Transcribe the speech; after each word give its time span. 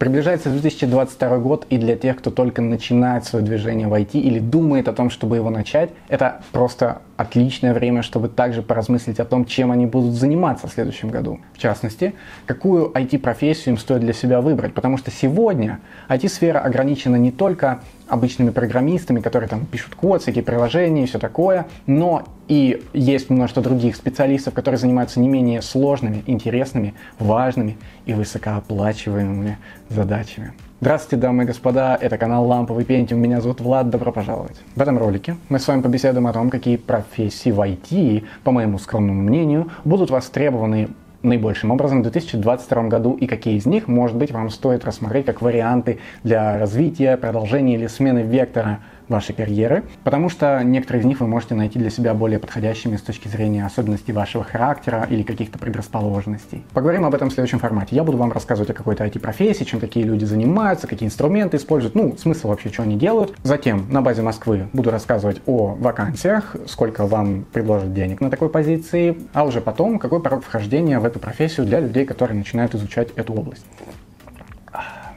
Приближается 0.00 0.48
2022 0.48 1.38
год, 1.40 1.66
и 1.68 1.76
для 1.76 1.94
тех, 1.94 2.16
кто 2.16 2.30
только 2.30 2.62
начинает 2.62 3.26
свое 3.26 3.44
движение 3.44 3.86
в 3.86 3.92
IT 3.92 4.12
или 4.14 4.38
думает 4.38 4.88
о 4.88 4.94
том, 4.94 5.10
чтобы 5.10 5.36
его 5.36 5.50
начать, 5.50 5.90
это 6.08 6.40
просто 6.52 7.02
отличное 7.20 7.74
время, 7.74 8.02
чтобы 8.02 8.28
также 8.28 8.62
поразмыслить 8.62 9.20
о 9.20 9.26
том, 9.26 9.44
чем 9.44 9.70
они 9.70 9.84
будут 9.84 10.14
заниматься 10.14 10.66
в 10.66 10.72
следующем 10.72 11.10
году. 11.10 11.38
В 11.52 11.58
частности, 11.58 12.14
какую 12.46 12.90
IT-профессию 12.92 13.74
им 13.74 13.78
стоит 13.78 14.00
для 14.00 14.14
себя 14.14 14.40
выбрать, 14.40 14.72
потому 14.72 14.96
что 14.96 15.10
сегодня 15.10 15.80
IT-сфера 16.08 16.60
ограничена 16.60 17.16
не 17.16 17.30
только 17.30 17.82
обычными 18.08 18.50
программистами, 18.50 19.20
которые 19.20 19.48
там 19.48 19.66
пишут 19.66 19.96
код, 19.96 20.22
всякие 20.22 20.42
приложения 20.42 21.04
и 21.04 21.06
все 21.06 21.18
такое, 21.18 21.66
но 21.86 22.24
и 22.48 22.82
есть 22.94 23.28
множество 23.28 23.62
других 23.62 23.96
специалистов, 23.96 24.54
которые 24.54 24.78
занимаются 24.78 25.20
не 25.20 25.28
менее 25.28 25.60
сложными, 25.60 26.24
интересными, 26.26 26.94
важными 27.18 27.76
и 28.06 28.14
высокооплачиваемыми 28.14 29.58
задачами. 29.90 30.54
Здравствуйте, 30.82 31.20
дамы 31.20 31.42
и 31.42 31.46
господа, 31.46 31.98
это 32.00 32.16
канал 32.16 32.46
Ламповый 32.46 32.86
Пентиум, 32.86 33.20
меня 33.20 33.42
зовут 33.42 33.60
Влад, 33.60 33.90
добро 33.90 34.12
пожаловать. 34.12 34.56
В 34.74 34.80
этом 34.80 34.96
ролике 34.96 35.36
мы 35.50 35.58
с 35.58 35.68
вами 35.68 35.82
побеседуем 35.82 36.26
о 36.26 36.32
том, 36.32 36.48
какие 36.48 36.78
профессии 36.78 37.50
в 37.50 37.60
IT, 37.60 38.24
по 38.44 38.50
моему 38.50 38.78
скромному 38.78 39.20
мнению, 39.20 39.70
будут 39.84 40.08
востребованы 40.08 40.88
наибольшим 41.22 41.70
образом 41.70 41.98
в 41.98 42.04
2022 42.04 42.84
году 42.84 43.12
и 43.12 43.26
какие 43.26 43.58
из 43.58 43.66
них, 43.66 43.88
может 43.88 44.16
быть, 44.16 44.30
вам 44.30 44.48
стоит 44.48 44.86
рассмотреть 44.86 45.26
как 45.26 45.42
варианты 45.42 45.98
для 46.24 46.58
развития, 46.58 47.18
продолжения 47.18 47.74
или 47.74 47.86
смены 47.86 48.20
вектора 48.20 48.80
вашей 49.10 49.34
карьеры, 49.34 49.82
потому 50.04 50.28
что 50.28 50.62
некоторые 50.62 51.02
из 51.02 51.06
них 51.06 51.20
вы 51.20 51.26
можете 51.26 51.54
найти 51.54 51.78
для 51.78 51.90
себя 51.90 52.14
более 52.14 52.38
подходящими 52.38 52.96
с 52.96 53.02
точки 53.02 53.28
зрения 53.28 53.66
особенностей 53.66 54.12
вашего 54.12 54.44
характера 54.44 55.06
или 55.10 55.22
каких-то 55.22 55.58
предрасположенностей. 55.58 56.64
Поговорим 56.72 57.04
об 57.04 57.14
этом 57.14 57.28
в 57.28 57.32
следующем 57.32 57.58
формате. 57.58 57.96
Я 57.96 58.04
буду 58.04 58.16
вам 58.16 58.32
рассказывать 58.32 58.70
о 58.70 58.74
какой-то 58.74 59.04
IT-профессии, 59.04 59.64
чем 59.64 59.80
такие 59.80 60.06
люди 60.06 60.24
занимаются, 60.24 60.86
какие 60.86 61.08
инструменты 61.08 61.56
используют, 61.56 61.94
ну, 61.94 62.16
смысл 62.16 62.48
вообще, 62.48 62.70
что 62.70 62.84
они 62.84 62.96
делают. 62.96 63.34
Затем 63.42 63.86
на 63.90 64.00
базе 64.00 64.22
Москвы 64.22 64.68
буду 64.72 64.90
рассказывать 64.90 65.42
о 65.46 65.74
вакансиях, 65.74 66.56
сколько 66.66 67.06
вам 67.06 67.44
предложат 67.52 67.92
денег 67.92 68.20
на 68.20 68.30
такой 68.30 68.48
позиции, 68.48 69.18
а 69.32 69.44
уже 69.44 69.60
потом, 69.60 69.98
какой 69.98 70.22
порог 70.22 70.44
вхождения 70.44 71.00
в 71.00 71.04
эту 71.04 71.18
профессию 71.18 71.66
для 71.66 71.80
людей, 71.80 72.06
которые 72.06 72.38
начинают 72.38 72.74
изучать 72.74 73.08
эту 73.16 73.32
область. 73.32 73.66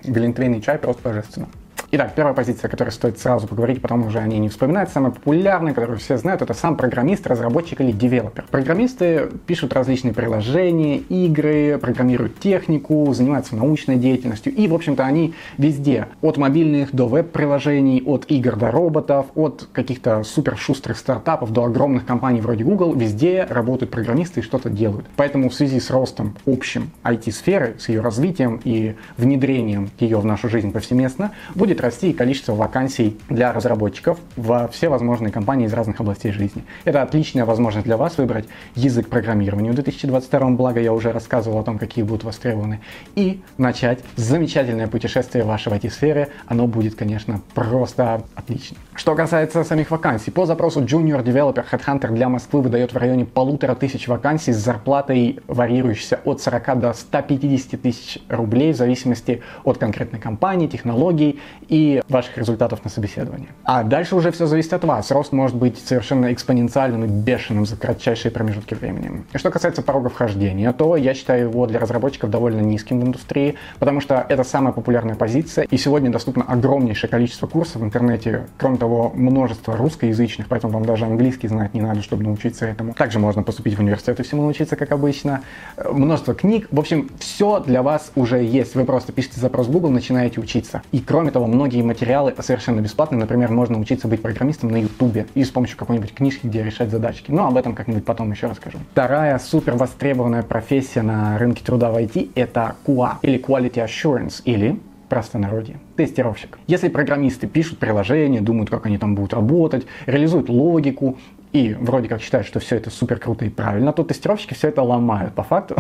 Глинтвейн 0.03 0.55
и 0.55 0.61
чай 0.61 0.77
просто 0.77 1.01
божественно. 1.03 1.47
Итак, 1.95 2.13
первая 2.15 2.33
позиция, 2.33 2.69
о 2.69 2.71
которой 2.71 2.89
стоит 2.89 3.19
сразу 3.19 3.45
поговорить, 3.45 3.79
потом 3.79 4.07
уже 4.07 4.17
о 4.17 4.25
ней 4.25 4.39
не 4.39 4.49
вспоминать, 4.49 4.89
самая 4.89 5.11
популярная, 5.11 5.75
которую 5.75 5.99
все 5.99 6.17
знают, 6.17 6.41
это 6.41 6.55
сам 6.55 6.75
программист, 6.75 7.27
разработчик 7.27 7.81
или 7.81 7.91
девелопер. 7.91 8.45
Программисты 8.49 9.29
пишут 9.45 9.73
различные 9.73 10.11
приложения, 10.11 10.97
игры, 10.97 11.77
программируют 11.77 12.39
технику, 12.39 13.13
занимаются 13.13 13.55
научной 13.55 13.97
деятельностью, 13.97 14.51
и, 14.51 14.67
в 14.67 14.73
общем-то, 14.73 15.05
они 15.05 15.35
везде, 15.59 16.07
от 16.23 16.37
мобильных 16.37 16.95
до 16.95 17.07
веб-приложений, 17.07 18.01
от 18.07 18.25
игр 18.31 18.55
до 18.55 18.71
роботов, 18.71 19.27
от 19.35 19.69
каких-то 19.71 20.23
супер 20.23 20.57
шустрых 20.57 20.97
стартапов 20.97 21.51
до 21.51 21.65
огромных 21.65 22.07
компаний 22.07 22.41
вроде 22.41 22.63
Google, 22.63 22.95
везде 22.95 23.45
работают 23.47 23.91
программисты 23.91 24.39
и 24.39 24.43
что-то 24.43 24.71
делают. 24.71 25.05
Поэтому 25.15 25.49
в 25.49 25.53
связи 25.53 25.79
с 25.79 25.91
ростом 25.91 26.33
общим 26.47 26.89
IT-сферы, 27.03 27.75
с 27.77 27.87
ее 27.87 28.01
развитием 28.01 28.59
и 28.63 28.95
внедрением 29.15 29.91
ее 29.99 30.17
в 30.17 30.25
нашу 30.25 30.49
жизнь 30.49 30.71
повсеместно, 30.71 31.33
будет 31.53 31.82
расти 31.83 32.09
и 32.09 32.13
количество 32.13 32.53
вакансий 32.53 33.19
для 33.29 33.53
разработчиков 33.53 34.17
во 34.35 34.67
все 34.67 34.89
возможные 34.89 35.31
компании 35.31 35.67
из 35.67 35.73
разных 35.73 35.99
областей 35.99 36.31
жизни. 36.31 36.63
Это 36.85 37.01
отличная 37.01 37.45
возможность 37.45 37.85
для 37.85 37.97
вас 37.97 38.17
выбрать 38.17 38.45
язык 38.75 39.09
программирования 39.09 39.71
в 39.71 39.75
2022, 39.75 40.49
благо 40.51 40.79
я 40.79 40.93
уже 40.93 41.11
рассказывал 41.11 41.59
о 41.59 41.63
том, 41.63 41.77
какие 41.77 42.03
будут 42.03 42.23
востребованы, 42.23 42.79
и 43.15 43.41
начать 43.57 43.99
замечательное 44.15 44.87
путешествие 44.87 45.43
в 45.43 45.47
вашей 45.47 45.73
IT-сфере. 45.73 46.29
Оно 46.47 46.67
будет, 46.67 46.95
конечно, 46.95 47.41
просто 47.53 48.23
отлично. 48.35 48.77
Что 48.95 49.15
касается 49.15 49.63
самих 49.63 49.89
вакансий, 49.89 50.29
по 50.29 50.45
запросу 50.45 50.81
Junior 50.81 51.23
Developer 51.23 51.65
Headhunter 51.69 52.11
для 52.11 52.29
Москвы 52.29 52.61
выдает 52.61 52.93
в 52.93 52.97
районе 52.97 53.25
полутора 53.25 53.73
тысяч 53.73 54.07
вакансий 54.07 54.53
с 54.53 54.57
зарплатой, 54.57 55.39
варьирующейся 55.47 56.19
от 56.23 56.41
40 56.41 56.79
до 56.79 56.93
150 56.93 57.81
тысяч 57.81 58.19
рублей 58.29 58.71
в 58.71 58.77
зависимости 58.77 59.41
от 59.63 59.79
конкретной 59.79 60.19
компании, 60.19 60.67
технологий 60.67 61.39
и 61.67 62.03
ваших 62.07 62.37
результатов 62.37 62.83
на 62.83 62.91
собеседовании. 62.91 63.47
А 63.63 63.81
дальше 63.81 64.15
уже 64.15 64.31
все 64.31 64.45
зависит 64.45 64.73
от 64.73 64.83
вас. 64.83 65.09
Рост 65.09 65.31
может 65.31 65.55
быть 65.55 65.79
совершенно 65.79 66.31
экспоненциальным 66.31 67.03
и 67.05 67.07
бешеным 67.07 67.65
за 67.65 67.77
кратчайшие 67.77 68.31
промежутки 68.31 68.75
времени. 68.75 69.23
И 69.33 69.37
что 69.39 69.49
касается 69.49 69.81
порога 69.81 70.09
вхождения, 70.09 70.71
то 70.71 70.95
я 70.97 71.15
считаю 71.15 71.49
его 71.49 71.65
для 71.65 71.79
разработчиков 71.79 72.29
довольно 72.29 72.61
низким 72.61 72.99
в 72.99 73.03
индустрии, 73.03 73.55
потому 73.79 74.01
что 74.01 74.23
это 74.29 74.43
самая 74.43 74.71
популярная 74.71 75.15
позиция, 75.15 75.65
и 75.65 75.77
сегодня 75.77 76.11
доступно 76.11 76.43
огромнейшее 76.43 77.09
количество 77.09 77.47
курсов 77.47 77.81
в 77.81 77.83
интернете, 77.83 78.43
кроме 78.57 78.82
того, 78.83 79.13
множество 79.15 79.77
русскоязычных, 79.77 80.49
поэтому 80.49 80.73
вам 80.73 80.83
даже 80.83 81.05
английский 81.05 81.47
знать 81.47 81.73
не 81.73 81.79
надо, 81.79 82.01
чтобы 82.01 82.25
научиться 82.25 82.65
этому. 82.65 82.93
Также 82.93 83.17
можно 83.17 83.41
поступить 83.41 83.77
в 83.77 83.79
университет 83.79 84.19
и 84.19 84.23
всему 84.23 84.41
научиться, 84.41 84.75
как 84.75 84.91
обычно. 84.91 85.41
Множество 85.89 86.33
книг. 86.33 86.67
В 86.69 86.77
общем, 86.77 87.09
все 87.17 87.61
для 87.61 87.81
вас 87.81 88.11
уже 88.15 88.43
есть. 88.43 88.75
Вы 88.75 88.83
просто 88.83 89.13
пишете 89.13 89.39
запрос 89.39 89.67
в 89.67 89.71
Google, 89.71 89.89
начинаете 89.89 90.41
учиться. 90.41 90.81
И 90.91 90.99
кроме 90.99 91.31
того, 91.31 91.47
многие 91.47 91.81
материалы 91.81 92.33
совершенно 92.37 92.81
бесплатные. 92.81 93.19
Например, 93.21 93.49
можно 93.51 93.79
учиться 93.79 94.09
быть 94.09 94.21
программистом 94.21 94.69
на 94.69 94.81
Ютубе 94.81 95.27
и 95.33 95.45
с 95.45 95.49
помощью 95.49 95.77
какой-нибудь 95.77 96.13
книжки, 96.13 96.45
где 96.47 96.61
решать 96.61 96.89
задачки. 96.89 97.31
Но 97.31 97.47
об 97.47 97.55
этом 97.55 97.75
как-нибудь 97.75 98.03
потом 98.03 98.33
еще 98.33 98.47
расскажу. 98.47 98.79
Вторая 98.91 99.39
супер 99.39 99.75
востребованная 99.75 100.43
профессия 100.43 101.03
на 101.03 101.37
рынке 101.37 101.63
труда 101.63 101.89
в 101.89 101.95
IT– 101.95 102.31
это 102.35 102.75
QA 102.85 103.13
или 103.21 103.39
Quality 103.39 103.85
Assurance 103.85 104.41
или 104.43 104.77
простонародье. 105.13 105.79
Тестировщик. 105.95 106.57
Если 106.65 106.89
программисты 106.89 107.45
пишут 107.45 107.77
приложения, 107.77 108.41
думают, 108.41 108.71
как 108.71 108.87
они 108.87 108.97
там 108.97 109.13
будут 109.13 109.35
работать, 109.35 109.85
реализуют 110.07 110.49
логику, 110.49 111.19
и 111.51 111.77
вроде 111.79 112.09
как 112.09 112.19
считают, 112.19 112.47
что 112.47 112.59
все 112.59 112.77
это 112.77 112.89
супер 112.89 113.19
круто 113.19 113.45
и 113.45 113.49
правильно, 113.49 113.93
то 113.93 114.03
тестировщики 114.03 114.55
все 114.55 114.69
это 114.69 114.81
ломают 114.81 115.35
по 115.35 115.43
факту. 115.43 115.75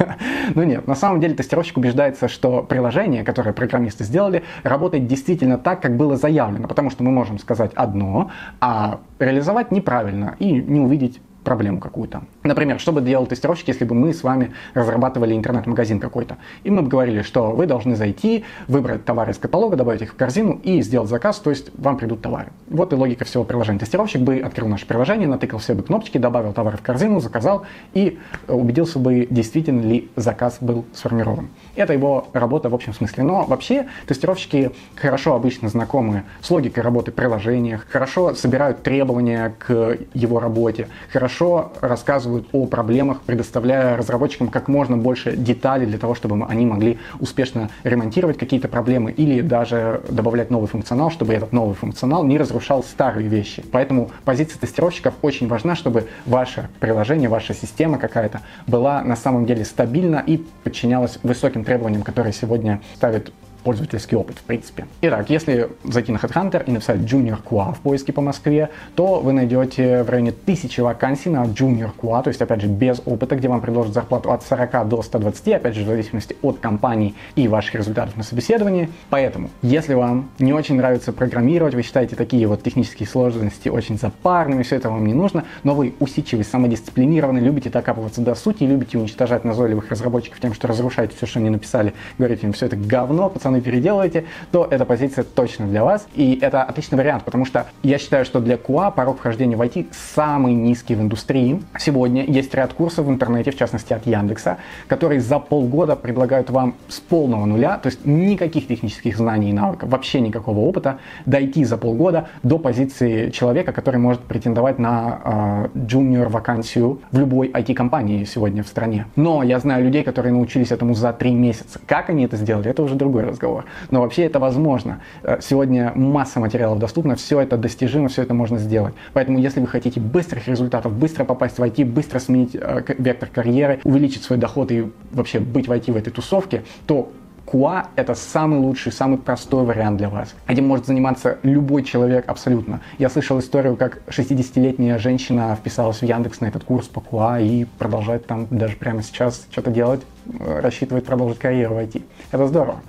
Но 0.56 0.64
нет, 0.64 0.88
на 0.88 0.96
самом 0.96 1.20
деле 1.20 1.34
тестировщик 1.34 1.76
убеждается, 1.76 2.26
что 2.26 2.64
приложение, 2.64 3.22
которое 3.22 3.52
программисты 3.52 4.02
сделали, 4.02 4.42
работает 4.64 5.06
действительно 5.06 5.58
так, 5.58 5.80
как 5.80 5.96
было 5.96 6.16
заявлено, 6.16 6.66
потому 6.66 6.90
что 6.90 7.04
мы 7.04 7.12
можем 7.12 7.38
сказать 7.38 7.70
одно, 7.76 8.32
а 8.60 8.98
реализовать 9.20 9.70
неправильно 9.70 10.34
и 10.40 10.50
не 10.50 10.80
увидеть 10.80 11.20
проблему 11.44 11.80
какую-то. 11.80 12.22
Например, 12.42 12.78
что 12.78 12.92
бы 12.92 13.00
делал 13.00 13.26
тестировщик, 13.26 13.68
если 13.68 13.84
бы 13.84 13.94
мы 13.94 14.14
с 14.14 14.22
вами 14.22 14.52
разрабатывали 14.74 15.34
интернет-магазин 15.34 16.00
какой-то. 16.00 16.38
И 16.64 16.70
мы 16.70 16.82
бы 16.82 16.88
говорили, 16.88 17.22
что 17.22 17.50
вы 17.50 17.66
должны 17.66 17.96
зайти, 17.96 18.44
выбрать 18.68 19.04
товары 19.04 19.32
из 19.32 19.38
каталога, 19.38 19.76
добавить 19.76 20.02
их 20.02 20.12
в 20.12 20.16
корзину 20.16 20.60
и 20.62 20.82
сделать 20.82 21.08
заказ, 21.08 21.38
то 21.38 21.50
есть 21.50 21.70
вам 21.76 21.96
придут 21.96 22.22
товары. 22.22 22.48
Вот 22.68 22.92
и 22.92 22.96
логика 22.96 23.24
всего 23.24 23.44
приложения. 23.44 23.78
Тестировщик 23.78 24.22
бы 24.22 24.38
открыл 24.38 24.68
наше 24.68 24.86
приложение, 24.86 25.28
натыкал 25.28 25.58
все 25.58 25.74
бы 25.74 25.82
кнопочки, 25.82 26.18
добавил 26.18 26.52
товары 26.52 26.76
в 26.76 26.82
корзину, 26.82 27.20
заказал 27.20 27.66
и 27.92 28.18
убедился 28.48 28.98
бы, 28.98 29.26
действительно 29.30 29.82
ли 29.82 30.10
заказ 30.16 30.58
был 30.60 30.84
сформирован. 30.94 31.48
Это 31.74 31.92
его 31.92 32.28
работа 32.32 32.68
в 32.68 32.74
общем 32.74 32.94
смысле. 32.94 33.24
Но 33.24 33.44
вообще 33.44 33.86
тестировщики 34.06 34.70
хорошо 34.94 35.34
обычно 35.34 35.68
знакомы 35.68 36.24
с 36.40 36.50
логикой 36.50 36.82
работы 36.82 37.10
приложения, 37.10 37.80
хорошо 37.90 38.34
собирают 38.34 38.82
требования 38.82 39.54
к 39.58 39.98
его 40.14 40.40
работе, 40.40 40.88
хорошо 41.12 41.31
хорошо 41.32 41.72
рассказывают 41.80 42.46
о 42.52 42.66
проблемах, 42.66 43.22
предоставляя 43.22 43.96
разработчикам 43.96 44.48
как 44.48 44.68
можно 44.68 44.98
больше 44.98 45.34
деталей 45.34 45.86
для 45.86 45.98
того, 45.98 46.14
чтобы 46.14 46.44
они 46.44 46.66
могли 46.66 46.98
успешно 47.20 47.70
ремонтировать 47.84 48.36
какие-то 48.36 48.68
проблемы 48.68 49.12
или 49.12 49.40
даже 49.40 50.02
добавлять 50.10 50.50
новый 50.50 50.68
функционал, 50.68 51.10
чтобы 51.10 51.32
этот 51.32 51.52
новый 51.52 51.74
функционал 51.74 52.24
не 52.24 52.36
разрушал 52.36 52.82
старые 52.82 53.28
вещи. 53.28 53.64
Поэтому 53.72 54.10
позиция 54.24 54.58
тестировщиков 54.60 55.14
очень 55.22 55.48
важна, 55.48 55.74
чтобы 55.74 56.06
ваше 56.26 56.68
приложение, 56.80 57.28
ваша 57.30 57.54
система 57.54 57.98
какая-то 57.98 58.42
была 58.66 59.02
на 59.02 59.16
самом 59.16 59.46
деле 59.46 59.64
стабильна 59.64 60.22
и 60.26 60.44
подчинялась 60.64 61.18
высоким 61.22 61.64
требованиям, 61.64 62.02
которые 62.02 62.34
сегодня 62.34 62.80
ставят 62.94 63.32
пользовательский 63.62 64.16
опыт, 64.16 64.38
в 64.38 64.42
принципе. 64.42 64.86
Итак, 65.00 65.30
если 65.30 65.70
зайти 65.84 66.12
на 66.12 66.16
HeadHunter 66.16 66.64
и 66.66 66.70
написать 66.70 66.98
Junior 66.98 67.38
QA 67.42 67.74
в 67.74 67.80
поиске 67.80 68.12
по 68.12 68.20
Москве, 68.20 68.70
то 68.94 69.20
вы 69.20 69.32
найдете 69.32 70.02
в 70.02 70.10
районе 70.10 70.32
тысячи 70.32 70.80
вакансий 70.80 71.30
на 71.30 71.44
Junior 71.44 71.90
QA, 71.96 72.22
то 72.22 72.28
есть, 72.28 72.40
опять 72.42 72.60
же, 72.60 72.68
без 72.68 73.00
опыта, 73.04 73.36
где 73.36 73.48
вам 73.48 73.60
предложат 73.60 73.94
зарплату 73.94 74.32
от 74.32 74.42
40 74.42 74.88
до 74.88 75.02
120, 75.02 75.48
опять 75.48 75.74
же, 75.74 75.84
в 75.84 75.86
зависимости 75.86 76.36
от 76.42 76.58
компании 76.58 77.14
и 77.36 77.48
ваших 77.48 77.74
результатов 77.74 78.16
на 78.16 78.22
собеседовании. 78.22 78.88
Поэтому, 79.10 79.50
если 79.62 79.94
вам 79.94 80.30
не 80.38 80.52
очень 80.52 80.76
нравится 80.76 81.12
программировать, 81.12 81.74
вы 81.74 81.82
считаете 81.82 82.16
такие 82.16 82.46
вот 82.46 82.62
технические 82.62 83.08
сложности 83.08 83.68
очень 83.68 83.98
запарными, 83.98 84.62
все 84.62 84.76
это 84.76 84.90
вам 84.90 85.06
не 85.06 85.14
нужно, 85.14 85.44
но 85.62 85.74
вы 85.74 85.94
усидчивый, 86.00 86.44
самодисциплинированный, 86.44 87.40
любите 87.40 87.70
докапываться 87.70 88.20
до 88.20 88.34
сути, 88.34 88.64
любите 88.64 88.98
уничтожать 88.98 89.44
назойливых 89.44 89.90
разработчиков 89.90 90.40
тем, 90.40 90.54
что 90.54 90.68
разрушаете 90.68 91.14
все, 91.16 91.26
что 91.26 91.38
они 91.38 91.50
написали, 91.50 91.94
говорите 92.18 92.46
им, 92.46 92.52
все 92.52 92.66
это 92.66 92.76
говно, 92.76 93.28
пацаны, 93.28 93.51
пацаны, 93.52 93.60
переделывайте, 93.60 94.24
то 94.50 94.66
эта 94.70 94.84
позиция 94.84 95.24
точно 95.24 95.66
для 95.66 95.84
вас. 95.84 96.06
И 96.14 96.38
это 96.40 96.62
отличный 96.62 96.98
вариант, 96.98 97.24
потому 97.24 97.44
что 97.44 97.66
я 97.82 97.98
считаю, 97.98 98.24
что 98.24 98.40
для 98.40 98.56
QA 98.56 98.92
порог 98.92 99.18
вхождения 99.18 99.56
в 99.56 99.62
IT 99.62 99.86
самый 100.14 100.54
низкий 100.54 100.94
в 100.94 101.00
индустрии. 101.00 101.62
Сегодня 101.78 102.24
есть 102.24 102.54
ряд 102.54 102.72
курсов 102.72 103.06
в 103.06 103.10
интернете, 103.10 103.50
в 103.50 103.56
частности 103.56 103.92
от 103.92 104.06
Яндекса, 104.06 104.56
которые 104.88 105.20
за 105.20 105.38
полгода 105.38 105.96
предлагают 105.96 106.50
вам 106.50 106.74
с 106.88 107.00
полного 107.00 107.44
нуля, 107.46 107.78
то 107.78 107.88
есть 107.88 108.06
никаких 108.06 108.68
технических 108.68 109.16
знаний 109.16 109.50
и 109.50 109.52
навыков, 109.52 109.88
вообще 109.88 110.20
никакого 110.20 110.60
опыта, 110.60 110.98
дойти 111.26 111.64
за 111.64 111.76
полгода 111.76 112.28
до 112.42 112.58
позиции 112.58 113.30
человека, 113.30 113.72
который 113.72 113.98
может 113.98 114.20
претендовать 114.20 114.78
на 114.78 115.20
э, 115.24 115.78
junior 115.78 116.28
вакансию 116.28 117.00
в 117.10 117.18
любой 117.18 117.48
IT-компании 117.48 118.24
сегодня 118.24 118.62
в 118.62 118.68
стране. 118.68 119.06
Но 119.16 119.42
я 119.42 119.58
знаю 119.58 119.84
людей, 119.84 120.02
которые 120.02 120.32
научились 120.32 120.72
этому 120.72 120.94
за 120.94 121.12
три 121.12 121.32
месяца. 121.34 121.80
Как 121.86 122.10
они 122.10 122.24
это 122.24 122.36
сделали, 122.36 122.70
это 122.70 122.82
уже 122.82 122.94
другой 122.94 123.24
разговор. 123.24 123.41
Но 123.90 124.00
вообще 124.00 124.24
это 124.24 124.38
возможно. 124.38 125.00
Э, 125.22 125.38
сегодня 125.40 125.92
масса 125.94 126.40
материалов 126.40 126.78
доступна, 126.78 127.16
все 127.16 127.40
это 127.40 127.56
достижимо, 127.56 128.08
все 128.08 128.22
это 128.22 128.34
можно 128.34 128.58
сделать. 128.58 128.94
Поэтому 129.12 129.38
если 129.38 129.60
вы 129.60 129.66
хотите 129.66 130.00
быстрых 130.00 130.48
результатов, 130.48 130.92
быстро 130.92 131.24
попасть 131.24 131.58
в 131.58 131.62
IT, 131.62 131.84
быстро 131.84 132.18
сменить 132.18 132.54
э, 132.54 132.82
вектор 132.98 133.28
карьеры, 133.28 133.80
увеличить 133.84 134.22
свой 134.22 134.38
доход 134.38 134.70
и 134.72 134.90
вообще 135.10 135.40
быть 135.40 135.68
в 135.68 135.72
IT 135.72 135.92
в 135.92 135.96
этой 135.96 136.10
тусовке, 136.10 136.62
то 136.86 137.10
QA— 137.46 137.86
это 137.96 138.14
самый 138.14 138.58
лучший, 138.58 138.92
самый 138.92 139.18
простой 139.18 139.64
вариант 139.64 139.98
для 139.98 140.08
вас. 140.08 140.34
Этим 140.46 140.66
может 140.66 140.86
заниматься 140.86 141.38
любой 141.42 141.82
человек 141.82 142.28
абсолютно. 142.28 142.80
Я 142.98 143.10
слышал 143.10 143.38
историю, 143.38 143.76
как 143.76 144.02
60-летняя 144.08 144.98
женщина 144.98 145.54
вписалась 145.56 145.98
в 145.98 146.02
Яндекс 146.02 146.40
на 146.40 146.46
этот 146.46 146.64
курс 146.64 146.86
по 146.86 147.00
QA 147.00 147.44
и 147.44 147.64
продолжает 147.78 148.26
там 148.26 148.46
даже 148.50 148.76
прямо 148.76 149.02
сейчас 149.02 149.46
что-то 149.50 149.70
делать, 149.70 150.00
э, 150.26 150.60
рассчитывает 150.60 151.04
продолжить 151.04 151.38
карьеру 151.38 151.74
в 151.74 151.78
IT. 151.78 152.02
Это 152.30 152.46
здорово. 152.46 152.80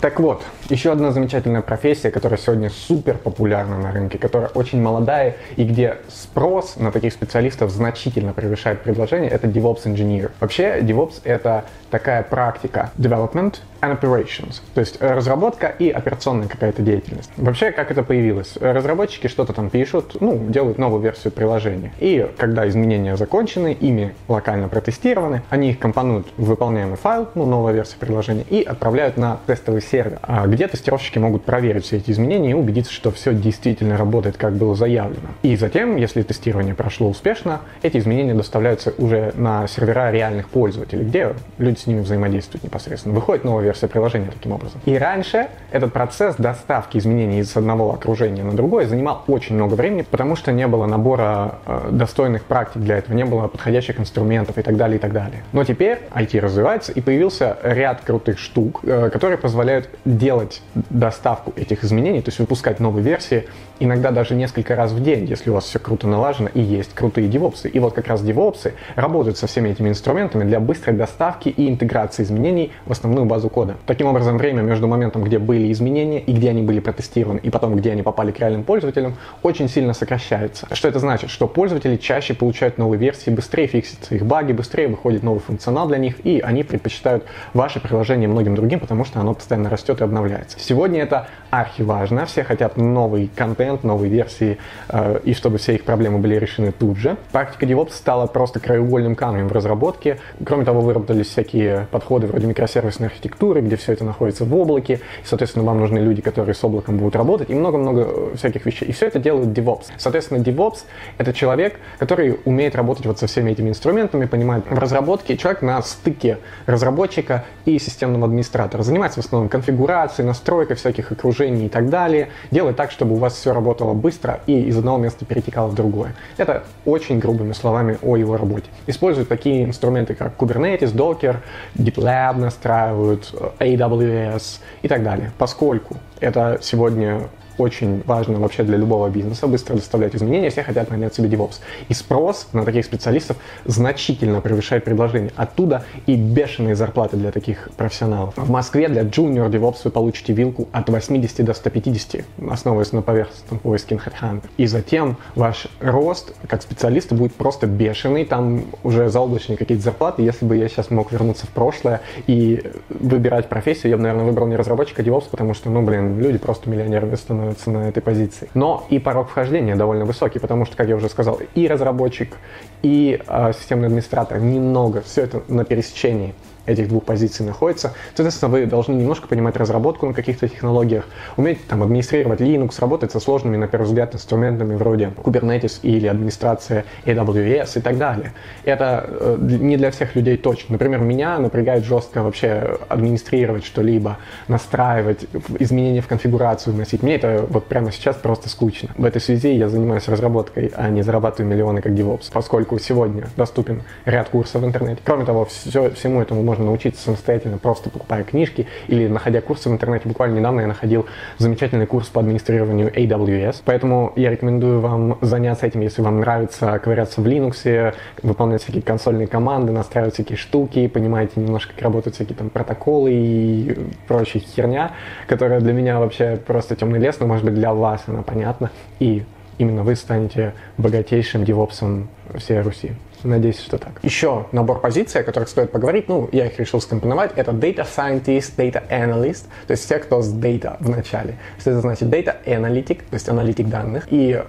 Так 0.00 0.18
вот, 0.18 0.42
еще 0.70 0.92
одна 0.92 1.12
замечательная 1.12 1.60
профессия, 1.60 2.10
которая 2.10 2.38
сегодня 2.38 2.70
супер 2.70 3.18
популярна 3.18 3.76
на 3.76 3.92
рынке, 3.92 4.16
которая 4.16 4.48
очень 4.54 4.80
молодая 4.80 5.36
и 5.56 5.64
где 5.64 5.98
спрос 6.08 6.76
на 6.76 6.90
таких 6.90 7.12
специалистов 7.12 7.70
значительно 7.70 8.32
превышает 8.32 8.80
предложение, 8.80 9.30
это 9.30 9.46
DevOps 9.46 9.84
Engineer. 9.84 10.30
Вообще, 10.40 10.80
DevOps— 10.80 11.20
это 11.24 11.66
такая 11.90 12.22
практика 12.22 12.92
Development 12.96 13.56
and 13.82 13.98
Operations, 14.00 14.60
то 14.74 14.80
есть 14.80 15.00
разработка 15.00 15.66
и 15.66 15.90
операционная 15.90 16.48
какая-то 16.48 16.82
деятельность. 16.82 17.30
Вообще, 17.36 17.72
как 17.72 17.90
это 17.90 18.02
появилось? 18.02 18.56
Разработчики 18.60 19.26
что-то 19.26 19.52
там 19.52 19.70
пишут, 19.70 20.16
ну, 20.20 20.38
делают 20.48 20.78
новую 20.78 21.02
версию 21.02 21.32
приложения. 21.32 21.92
И 21.98 22.28
когда 22.36 22.68
изменения 22.68 23.16
закончены, 23.16 23.76
ими 23.78 24.14
локально 24.28 24.68
протестированы, 24.68 25.42
они 25.50 25.70
их 25.70 25.78
компонуют 25.78 26.28
в 26.36 26.44
выполняемый 26.44 26.96
файл, 26.96 27.28
ну, 27.34 27.46
новая 27.46 27.72
версия 27.72 27.96
приложения, 27.96 28.44
и 28.50 28.62
отправляют 28.62 29.16
на 29.16 29.38
тестовый 29.46 29.82
сервер, 29.82 30.18
а 30.22 30.46
где 30.46 30.68
тестировщики 30.68 31.18
могут 31.18 31.44
проверить 31.44 31.84
все 31.84 31.96
эти 31.96 32.10
изменения 32.10 32.50
и 32.50 32.54
убедиться, 32.54 32.92
что 32.92 33.10
все 33.10 33.32
действительно 33.32 33.96
работает, 33.96 34.36
как 34.36 34.54
было 34.54 34.74
заявлено. 34.74 35.28
И 35.42 35.56
затем, 35.56 35.96
если 35.96 36.22
тестирование 36.22 36.74
прошло 36.74 37.08
успешно, 37.08 37.60
эти 37.82 37.98
изменения 37.98 38.34
доставляются 38.34 38.92
уже 38.98 39.32
на 39.36 39.66
сервера 39.66 40.10
реальных 40.10 40.48
пользователей, 40.48 41.04
где 41.04 41.34
люди 41.58 41.78
с 41.78 41.86
ними 41.86 42.00
взаимодействуют 42.00 42.64
непосредственно. 42.64 43.14
Выходит 43.14 43.44
новая 43.44 43.69
версия 43.70 43.88
приложения 43.88 44.30
таким 44.32 44.52
образом. 44.52 44.80
И 44.84 44.96
раньше 44.98 45.46
этот 45.70 45.92
процесс 45.92 46.36
доставки 46.36 46.98
изменений 46.98 47.40
из 47.40 47.56
одного 47.56 47.94
окружения 47.94 48.42
на 48.42 48.52
другое 48.52 48.86
занимал 48.86 49.22
очень 49.28 49.54
много 49.54 49.74
времени, 49.74 50.02
потому 50.02 50.36
что 50.36 50.52
не 50.52 50.66
было 50.66 50.86
набора 50.86 51.58
э, 51.66 51.88
достойных 51.92 52.44
практик 52.44 52.80
для 52.80 52.98
этого, 52.98 53.14
не 53.14 53.24
было 53.24 53.48
подходящих 53.48 54.00
инструментов 54.00 54.58
и 54.58 54.62
так 54.62 54.76
далее, 54.76 54.96
и 54.96 55.00
так 55.00 55.12
далее. 55.12 55.42
Но 55.52 55.64
теперь 55.64 55.98
IT 56.14 56.40
развивается 56.40 56.92
и 56.92 57.00
появился 57.00 57.56
ряд 57.62 58.00
крутых 58.00 58.38
штук, 58.38 58.80
э, 58.82 59.10
которые 59.10 59.38
позволяют 59.38 59.88
делать 60.04 60.62
доставку 60.90 61.52
этих 61.56 61.84
изменений, 61.84 62.22
то 62.22 62.28
есть 62.28 62.40
выпускать 62.40 62.80
новые 62.80 63.04
версии, 63.04 63.46
иногда 63.78 64.10
даже 64.10 64.34
несколько 64.34 64.76
раз 64.76 64.92
в 64.92 65.02
день, 65.02 65.24
если 65.24 65.50
у 65.50 65.54
вас 65.54 65.64
все 65.64 65.78
круто 65.78 66.06
налажено 66.06 66.50
и 66.52 66.60
есть 66.60 66.94
крутые 66.94 67.28
девопсы. 67.28 67.68
И 67.68 67.78
вот 67.78 67.94
как 67.94 68.08
раз 68.08 68.22
девопсы 68.22 68.74
работают 68.96 69.38
со 69.38 69.46
всеми 69.46 69.70
этими 69.70 69.88
инструментами 69.88 70.44
для 70.44 70.60
быстрой 70.60 70.96
доставки 70.96 71.48
и 71.48 71.68
интеграции 71.68 72.22
изменений 72.22 72.72
в 72.86 72.92
основную 72.92 73.26
базу 73.26 73.48
кода. 73.48 73.59
Таким 73.86 74.06
образом, 74.06 74.38
время 74.38 74.62
между 74.62 74.86
моментом, 74.86 75.24
где 75.24 75.38
были 75.38 75.70
изменения 75.72 76.20
и 76.20 76.32
где 76.32 76.50
они 76.50 76.62
были 76.62 76.80
протестированы, 76.80 77.38
и 77.38 77.50
потом, 77.50 77.76
где 77.76 77.92
они 77.92 78.02
попали 78.02 78.32
к 78.32 78.38
реальным 78.38 78.64
пользователям, 78.64 79.16
очень 79.42 79.68
сильно 79.68 79.92
сокращается. 79.92 80.66
Что 80.72 80.88
это 80.88 80.98
значит? 80.98 81.30
Что 81.30 81.46
пользователи 81.46 81.96
чаще 81.96 82.34
получают 82.34 82.78
новые 82.78 82.98
версии, 82.98 83.30
быстрее 83.30 83.66
фиксятся 83.66 84.14
их 84.14 84.24
баги, 84.24 84.52
быстрее 84.52 84.88
выходит 84.88 85.22
новый 85.22 85.40
функционал 85.40 85.88
для 85.88 85.98
них, 85.98 86.24
и 86.24 86.40
они 86.40 86.62
предпочитают 86.62 87.24
ваше 87.54 87.80
приложение 87.80 88.28
многим 88.28 88.54
другим, 88.54 88.80
потому 88.80 89.04
что 89.04 89.20
оно 89.20 89.34
постоянно 89.34 89.70
растет 89.70 90.00
и 90.00 90.04
обновляется. 90.04 90.58
Сегодня 90.60 91.02
это 91.02 91.28
архиважно, 91.50 92.26
все 92.26 92.44
хотят 92.44 92.76
новый 92.76 93.30
контент, 93.34 93.84
новые 93.84 94.10
версии, 94.10 94.58
э, 94.88 95.20
и 95.24 95.34
чтобы 95.34 95.58
все 95.58 95.74
их 95.74 95.84
проблемы 95.84 96.18
были 96.18 96.36
решены 96.36 96.72
тут 96.72 96.96
же. 96.96 97.16
Практика 97.32 97.66
DevOps 97.66 97.92
стала 97.92 98.26
просто 98.26 98.60
краеугольным 98.60 99.16
камнем 99.16 99.48
в 99.48 99.52
разработке. 99.52 100.18
Кроме 100.44 100.64
того, 100.64 100.80
выработались 100.80 101.26
всякие 101.26 101.88
подходы 101.90 102.26
вроде 102.26 102.46
микросервисной 102.46 103.08
архитектуры, 103.08 103.49
где 103.58 103.76
все 103.76 103.92
это 103.92 104.04
находится 104.04 104.44
в 104.44 104.54
облаке, 104.54 105.00
и, 105.22 105.26
соответственно, 105.26 105.64
вам 105.64 105.80
нужны 105.80 105.98
люди, 105.98 106.22
которые 106.22 106.54
с 106.54 106.62
облаком 106.62 106.98
будут 106.98 107.16
работать, 107.16 107.50
и 107.50 107.54
много-много 107.54 108.06
э, 108.06 108.36
всяких 108.36 108.64
вещей. 108.66 108.88
И 108.88 108.92
все 108.92 109.06
это 109.06 109.18
делают 109.18 109.48
DevOps. 109.48 109.86
Соответственно, 109.96 110.38
DevOps— 110.42 110.84
это 111.18 111.32
человек, 111.32 111.80
который 111.98 112.38
умеет 112.44 112.76
работать 112.76 113.06
вот 113.06 113.18
со 113.18 113.26
всеми 113.26 113.50
этими 113.50 113.70
инструментами, 113.70 114.26
понимает 114.26 114.64
в 114.70 114.78
разработке, 114.78 115.36
человек 115.36 115.62
на 115.62 115.82
стыке 115.82 116.38
разработчика 116.66 117.44
и 117.64 117.78
системного 117.78 118.26
администратора. 118.26 118.82
Занимается 118.82 119.20
в 119.22 119.24
основном 119.24 119.48
конфигурацией, 119.48 120.26
настройкой 120.26 120.76
всяких 120.76 121.12
окружений 121.12 121.66
и 121.66 121.68
так 121.68 121.90
далее. 121.90 122.28
Делает 122.50 122.76
так, 122.76 122.90
чтобы 122.90 123.14
у 123.14 123.18
вас 123.18 123.34
все 123.34 123.52
работало 123.52 123.94
быстро 123.94 124.40
и 124.46 124.62
из 124.62 124.76
одного 124.76 124.98
места 124.98 125.24
перетекало 125.24 125.68
в 125.68 125.74
другое. 125.74 126.14
Это 126.36 126.64
очень 126.84 127.18
грубыми 127.18 127.52
словами 127.52 127.98
о 128.02 128.16
его 128.16 128.36
работе. 128.36 128.66
Используют 128.86 129.28
такие 129.28 129.64
инструменты, 129.64 130.14
как 130.14 130.36
Kubernetes, 130.36 130.94
Docker, 130.94 131.36
GitLab 131.76 132.38
настраивают, 132.38 133.34
AWS 133.58 134.60
и 134.82 134.88
так 134.88 135.02
далее. 135.02 135.32
Поскольку 135.38 135.96
это 136.20 136.58
сегодня 136.62 137.28
очень 137.60 138.02
важно 138.06 138.38
вообще 138.38 138.62
для 138.62 138.76
любого 138.76 139.08
бизнеса, 139.08 139.46
быстро 139.46 139.74
доставлять 139.74 140.14
изменения, 140.14 140.50
все 140.50 140.62
хотят 140.62 140.90
нанять 140.90 141.14
себе 141.14 141.28
DevOps. 141.28 141.56
И 141.88 141.94
спрос 141.94 142.48
на 142.52 142.64
таких 142.64 142.84
специалистов 142.84 143.36
значительно 143.64 144.40
превышает 144.40 144.84
предложение. 144.84 145.32
Оттуда 145.36 145.84
и 146.06 146.16
бешеные 146.16 146.74
зарплаты 146.74 147.16
для 147.16 147.32
таких 147.32 147.70
профессионалов. 147.76 148.34
В 148.36 148.50
Москве 148.50 148.88
для 148.88 149.02
Junior 149.02 149.50
DevOps 149.50 149.78
вы 149.84 149.90
получите 149.90 150.32
вилку 150.32 150.68
от 150.72 150.88
80 150.88 151.44
до 151.44 151.54
150, 151.54 152.24
основываясь 152.50 152.92
на 152.92 153.02
поверхностном 153.02 153.60
поиске 153.60 153.96
HeadHunter. 153.96 154.48
И 154.56 154.66
затем 154.66 155.16
ваш 155.34 155.66
рост 155.80 156.34
как 156.48 156.62
специалиста 156.62 157.14
будет 157.14 157.34
просто 157.34 157.66
бешеный, 157.66 158.24
там 158.24 158.64
уже 158.82 159.08
заоблачные 159.08 159.56
какие-то 159.56 159.84
зарплаты. 159.84 160.22
Если 160.22 160.44
бы 160.46 160.56
я 160.56 160.68
сейчас 160.68 160.90
мог 160.90 161.12
вернуться 161.12 161.46
в 161.46 161.50
прошлое 161.50 162.00
и 162.26 162.62
выбирать 162.88 163.48
профессию, 163.48 163.90
я 163.90 163.96
бы, 163.96 164.02
наверное, 164.02 164.24
выбрал 164.24 164.46
не 164.46 164.56
разработчика 164.56 165.02
DevOps, 165.02 165.24
потому 165.30 165.54
что, 165.54 165.70
ну, 165.70 165.82
блин, 165.82 166.18
люди 166.18 166.38
просто 166.38 166.70
миллионерами 166.70 167.14
становятся 167.14 167.49
становятся 167.50 167.70
на 167.70 167.88
этой 167.88 168.02
позиции. 168.02 168.48
Но 168.54 168.86
и 168.90 168.98
порог 168.98 169.28
вхождения 169.28 169.76
довольно 169.76 170.04
высокий, 170.04 170.38
потому 170.38 170.64
что, 170.64 170.76
как 170.76 170.88
я 170.88 170.96
уже 170.96 171.08
сказал, 171.08 171.40
и 171.54 171.68
разработчик, 171.68 172.36
и 172.82 173.20
э, 173.26 173.52
системный 173.52 173.86
администратор 173.86 174.38
немного, 174.38 175.02
все 175.02 175.22
это 175.22 175.42
на 175.48 175.64
пересечении 175.64 176.34
этих 176.66 176.88
двух 176.88 177.04
позиций 177.04 177.44
находится. 177.46 177.94
Соответственно, 178.14 178.52
вы 178.52 178.66
должны 178.66 178.94
немножко 178.94 179.28
понимать 179.28 179.56
разработку 179.56 180.06
на 180.06 180.14
каких-то 180.14 180.48
технологиях, 180.48 181.06
уметь 181.36 181.66
там 181.66 181.82
администрировать 181.82 182.40
Linux, 182.40 182.80
работать 182.80 183.12
со 183.12 183.20
сложными, 183.20 183.56
на 183.56 183.68
первый 183.68 183.84
взгляд, 183.84 184.14
инструментами 184.14 184.74
вроде 184.74 185.12
Kubernetes 185.16 185.80
или 185.82 186.06
администрация 186.06 186.84
AWS 187.04 187.78
и 187.78 187.80
так 187.80 187.98
далее. 187.98 188.32
Это 188.64 189.06
э, 189.08 189.36
не 189.40 189.76
для 189.76 189.90
всех 189.90 190.14
людей 190.16 190.36
точно. 190.36 190.72
Например, 190.72 191.00
меня 191.00 191.38
напрягает 191.38 191.84
жестко 191.84 192.22
вообще 192.22 192.78
администрировать 192.88 193.64
что-либо, 193.64 194.18
настраивать, 194.48 195.26
изменения 195.58 196.00
в 196.00 196.06
конфигурацию 196.06 196.74
вносить. 196.74 197.02
Мне 197.02 197.16
это 197.16 197.44
вот 197.48 197.66
прямо 197.66 197.92
сейчас 197.92 198.16
просто 198.16 198.48
скучно. 198.48 198.90
В 198.96 199.04
этой 199.04 199.20
связи 199.20 199.54
я 199.54 199.68
занимаюсь 199.68 200.08
разработкой, 200.08 200.72
а 200.74 200.88
не 200.88 201.02
зарабатываю 201.02 201.50
миллионы 201.50 201.80
как 201.80 201.92
DevOps, 201.92 202.30
поскольку 202.32 202.78
сегодня 202.78 203.28
доступен 203.36 203.82
ряд 204.04 204.28
курсов 204.28 204.62
в 204.62 204.66
интернете. 204.66 205.00
Кроме 205.04 205.24
того, 205.24 205.46
все, 205.46 205.90
всему 205.90 206.20
этому 206.20 206.42
можно 206.50 206.64
научиться 206.64 207.00
самостоятельно, 207.00 207.58
просто 207.58 207.90
покупая 207.90 208.24
книжки 208.24 208.66
или 208.88 209.06
находя 209.06 209.40
курсы 209.40 209.70
в 209.70 209.72
интернете. 209.72 210.08
Буквально 210.08 210.38
недавно 210.40 210.62
я 210.62 210.66
находил 210.66 211.06
замечательный 211.38 211.86
курс 211.86 212.08
по 212.08 212.20
администрированию 212.20 212.90
AWS, 212.92 213.62
поэтому 213.64 214.12
я 214.16 214.30
рекомендую 214.30 214.80
вам 214.80 215.16
заняться 215.20 215.66
этим, 215.66 215.80
если 215.82 216.02
вам 216.02 216.18
нравится 216.18 216.76
ковыряться 216.80 217.20
в 217.20 217.26
Linux, 217.26 217.94
выполнять 218.24 218.64
всякие 218.64 218.82
консольные 218.82 219.28
команды, 219.28 219.70
настраивать 219.70 220.14
всякие 220.14 220.36
штуки, 220.36 220.88
понимаете 220.88 221.34
немножко, 221.36 221.72
как 221.72 221.82
работают 221.82 222.16
всякие 222.16 222.36
там 222.36 222.50
протоколы 222.50 223.12
и 223.12 223.78
прочая 224.08 224.42
херня, 224.42 224.90
которая 225.28 225.60
для 225.60 225.72
меня 225.72 226.00
вообще 226.00 226.36
просто 226.44 226.74
темный 226.74 226.98
лес, 226.98 227.20
но 227.20 227.28
может 227.28 227.44
быть 227.44 227.54
для 227.54 227.72
вас 227.72 228.02
она 228.08 228.22
понятна. 228.22 228.72
И 228.98 229.22
именно 229.58 229.84
вы 229.84 229.94
станете 229.94 230.52
богатейшим 230.78 231.44
девопсом 231.44 232.08
всей 232.34 232.60
Руси. 232.60 232.90
Надеюсь, 233.22 233.58
что 233.60 233.78
так. 233.78 233.92
Еще 234.02 234.46
набор 234.52 234.80
позиций, 234.80 235.20
о 235.20 235.24
которых 235.24 235.48
стоит 235.48 235.70
поговорить, 235.72 236.08
ну, 236.08 236.28
я 236.32 236.46
их 236.46 236.58
решил 236.58 236.80
скомпоновать, 236.80 237.32
это 237.36 237.52
Data 237.52 237.86
Scientist, 237.86 238.56
Data 238.56 238.82
Analyst, 238.88 239.44
то 239.66 239.72
есть 239.72 239.88
те, 239.88 239.98
кто 239.98 240.22
с 240.22 240.32
Data 240.32 240.76
в 240.80 240.88
начале. 240.88 241.36
Что 241.58 241.70
это 241.70 241.80
значит? 241.80 242.08
Data 242.08 242.36
Analytic, 242.46 242.98
то 243.10 243.14
есть 243.14 243.28
аналитик 243.28 243.68
данных, 243.68 244.06
и 244.10 244.42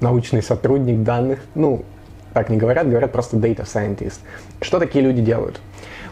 научный 0.00 0.42
сотрудник 0.42 1.02
данных, 1.02 1.40
ну, 1.54 1.84
так 2.32 2.50
не 2.50 2.56
говорят, 2.56 2.88
говорят 2.88 3.12
просто 3.12 3.36
Data 3.36 3.64
Scientist. 3.64 4.18
Что 4.60 4.78
такие 4.78 5.04
люди 5.04 5.22
делают? 5.22 5.60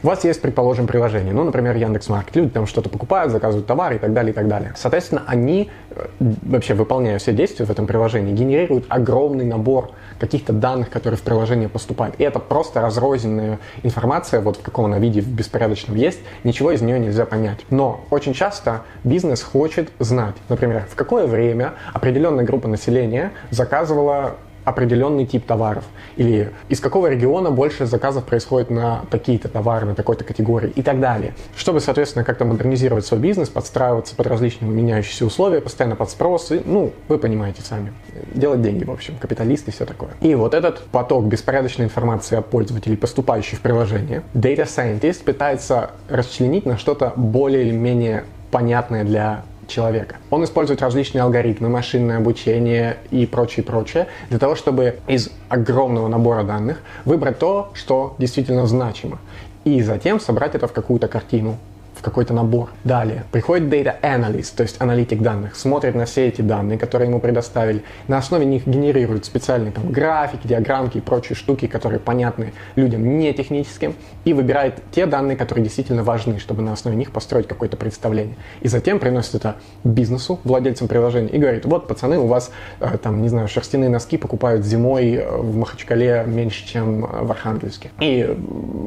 У 0.03 0.07
вас 0.07 0.25
есть, 0.25 0.41
предположим, 0.43 0.87
приложение, 0.87 1.33
ну, 1.33 1.45
например, 1.45 1.77
Яндекс.Маркет. 1.77 2.37
Люди 2.37 2.51
там 2.51 2.67
что-то 2.67 2.89
покупают, 2.89 3.33
заказывают 3.33 3.67
товары 3.67 3.97
и 3.97 3.99
так 3.99 4.13
далее, 4.13 4.33
и 4.33 4.35
так 4.35 4.49
далее. 4.49 4.73
Соответственно, 4.77 5.23
они, 5.27 5.71
э, 5.91 6.07
вообще 6.19 6.75
выполняя 6.75 7.19
все 7.19 7.33
действия 7.33 7.65
в 7.65 7.71
этом 7.71 7.87
приложении, 7.87 8.33
генерируют 8.33 8.85
огромный 8.89 9.45
набор 9.45 9.91
каких-то 10.19 10.53
данных, 10.53 10.91
которые 10.91 11.19
в 11.19 11.23
приложение 11.23 11.69
поступают. 11.69 12.17
И 12.19 12.25
это 12.25 12.39
просто 12.39 12.81
разрозненная 12.81 13.59
информация, 13.83 14.41
вот 14.41 14.57
в 14.59 14.63
каком 14.63 14.87
она 14.87 14.99
виде 14.99 15.21
в 15.21 15.29
беспорядочном 15.29 15.97
есть, 15.97 16.21
ничего 16.45 16.73
из 16.73 16.83
нее 16.83 16.99
нельзя 16.99 17.27
понять. 17.27 17.65
Но 17.71 18.01
очень 18.11 18.33
часто 18.33 18.83
бизнес 19.05 19.43
хочет 19.43 19.91
знать, 19.99 20.35
например, 20.49 20.87
в 20.91 20.95
какое 20.95 21.27
время 21.27 21.75
определенная 21.93 22.45
группа 22.45 22.69
населения 22.69 23.33
заказывала 23.51 24.37
определенный 24.67 25.25
тип 25.27 25.47
товаров, 25.47 25.85
или 26.17 26.51
из 26.69 26.81
какого 26.81 27.07
региона 27.07 27.53
больше 27.53 27.87
заказов 27.87 28.25
происходит 28.25 28.69
на 28.69 29.05
такие-то 29.11 29.49
товары, 29.49 29.87
на 29.87 29.95
такой-то 29.95 30.25
категории 30.25 30.71
и 30.75 30.83
так 30.83 30.99
далее. 31.01 31.35
Чтобы, 31.57 31.81
соответственно, 31.81 32.25
как-то 32.25 32.45
модернизировать 32.45 33.07
свой 33.07 33.21
бизнес, 33.21 33.49
подстраиваться 33.49 34.17
под 34.17 34.27
различные 34.27 34.69
меняющиеся 34.69 35.25
условия, 35.25 35.61
постоянно 35.61 35.95
под 35.95 36.11
спрос, 36.11 36.51
и, 36.51 36.61
ну, 36.65 36.93
вы 37.07 37.19
понимаете 37.19 37.63
сами, 37.63 37.93
делать 38.35 38.61
деньги, 38.61 38.83
в 38.83 38.91
общем, 38.91 39.15
капиталисты 39.19 39.71
и 39.71 39.73
все 39.73 39.87
такое. 39.87 40.11
И 40.21 40.35
вот 40.35 40.53
этот 40.53 40.81
поток 40.91 41.27
беспорядочной 41.27 41.87
информации 41.87 42.37
от 42.37 42.47
пользователей, 42.47 42.97
поступающий 42.97 43.57
в 43.57 43.61
приложение, 43.61 44.25
Data 44.35 44.65
Scientist 44.65 45.23
пытается 45.23 45.93
расчленить 46.09 46.67
на 46.67 46.77
что-то 46.77 47.13
более 47.15 47.63
или 47.69 47.73
менее 47.73 48.25
понятное 48.51 49.05
для 49.05 49.45
человека. 49.67 50.17
Он 50.31 50.45
использует 50.45 50.83
различные 50.83 51.23
алгоритмы, 51.23 51.69
машинное 51.69 52.19
обучение 52.19 52.99
и 53.11 53.27
прочее, 53.27 53.65
прочее, 53.65 54.07
для 54.31 54.39
того, 54.39 54.55
чтобы 54.55 54.99
из 55.07 55.31
огромного 55.49 56.09
набора 56.09 56.43
данных 56.43 56.81
выбрать 57.05 57.39
то, 57.39 57.71
что 57.75 58.15
действительно 58.19 58.67
значимо, 58.67 59.19
и 59.65 59.83
затем 59.83 60.21
собрать 60.21 60.55
это 60.55 60.69
в 60.69 60.73
какую-то 60.73 61.09
картину, 61.09 61.59
какой-то 62.07 62.33
набор. 62.33 62.71
Далее 62.85 63.25
приходит 63.33 63.69
data 63.69 64.01
analyst, 64.01 64.55
то 64.57 64.63
есть 64.63 64.81
аналитик 64.81 65.21
данных, 65.23 65.57
смотрит 65.57 65.97
на 65.97 66.05
все 66.05 66.29
эти 66.29 66.41
данные, 66.41 66.79
которые 66.79 67.09
ему 67.09 67.19
предоставили, 67.19 67.83
на 68.07 68.19
основе 68.19 68.47
них 68.47 68.65
генерирует 68.65 69.25
специальные 69.25 69.73
там 69.73 69.91
графики, 69.91 70.47
диаграммки 70.47 70.99
и 70.99 71.01
прочие 71.01 71.35
штуки, 71.35 71.67
которые 71.67 71.99
понятны 71.99 72.53
людям 72.77 73.19
не 73.19 73.35
техническим, 73.35 73.97
и 74.25 74.33
выбирает 74.33 74.75
те 74.93 75.07
данные, 75.07 75.37
которые 75.37 75.65
действительно 75.65 76.05
важны, 76.05 76.39
чтобы 76.39 76.63
на 76.63 76.73
основе 76.73 76.97
них 76.97 77.11
построить 77.11 77.49
какое-то 77.49 77.77
представление. 77.77 78.37
И 78.61 78.69
затем 78.69 79.01
приносит 79.01 79.35
это 79.35 79.57
бизнесу, 79.83 80.39
владельцам 80.45 80.87
приложения, 80.87 81.31
и 81.31 81.39
говорит, 81.39 81.65
вот, 81.65 81.89
пацаны, 81.89 82.19
у 82.19 82.29
вас 82.29 82.53
э, 82.79 82.99
там, 83.03 83.21
не 83.21 83.29
знаю, 83.29 83.49
шерстяные 83.49 83.91
носки 83.91 84.17
покупают 84.17 84.65
зимой 84.65 85.15
э, 85.15 85.37
в 85.37 85.57
Махачкале 85.57 86.23
меньше, 86.25 86.65
чем 86.69 87.05
э, 87.05 87.25
в 87.25 87.31
Архангельске. 87.33 87.91
И 87.99 88.33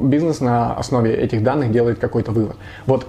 бизнес 0.04 0.40
на 0.40 0.74
основе 0.76 1.14
этих 1.14 1.44
данных 1.44 1.74
делает 1.74 2.00
какой-то 2.00 2.32
вывод. 2.32 2.56
Вот 2.86 3.09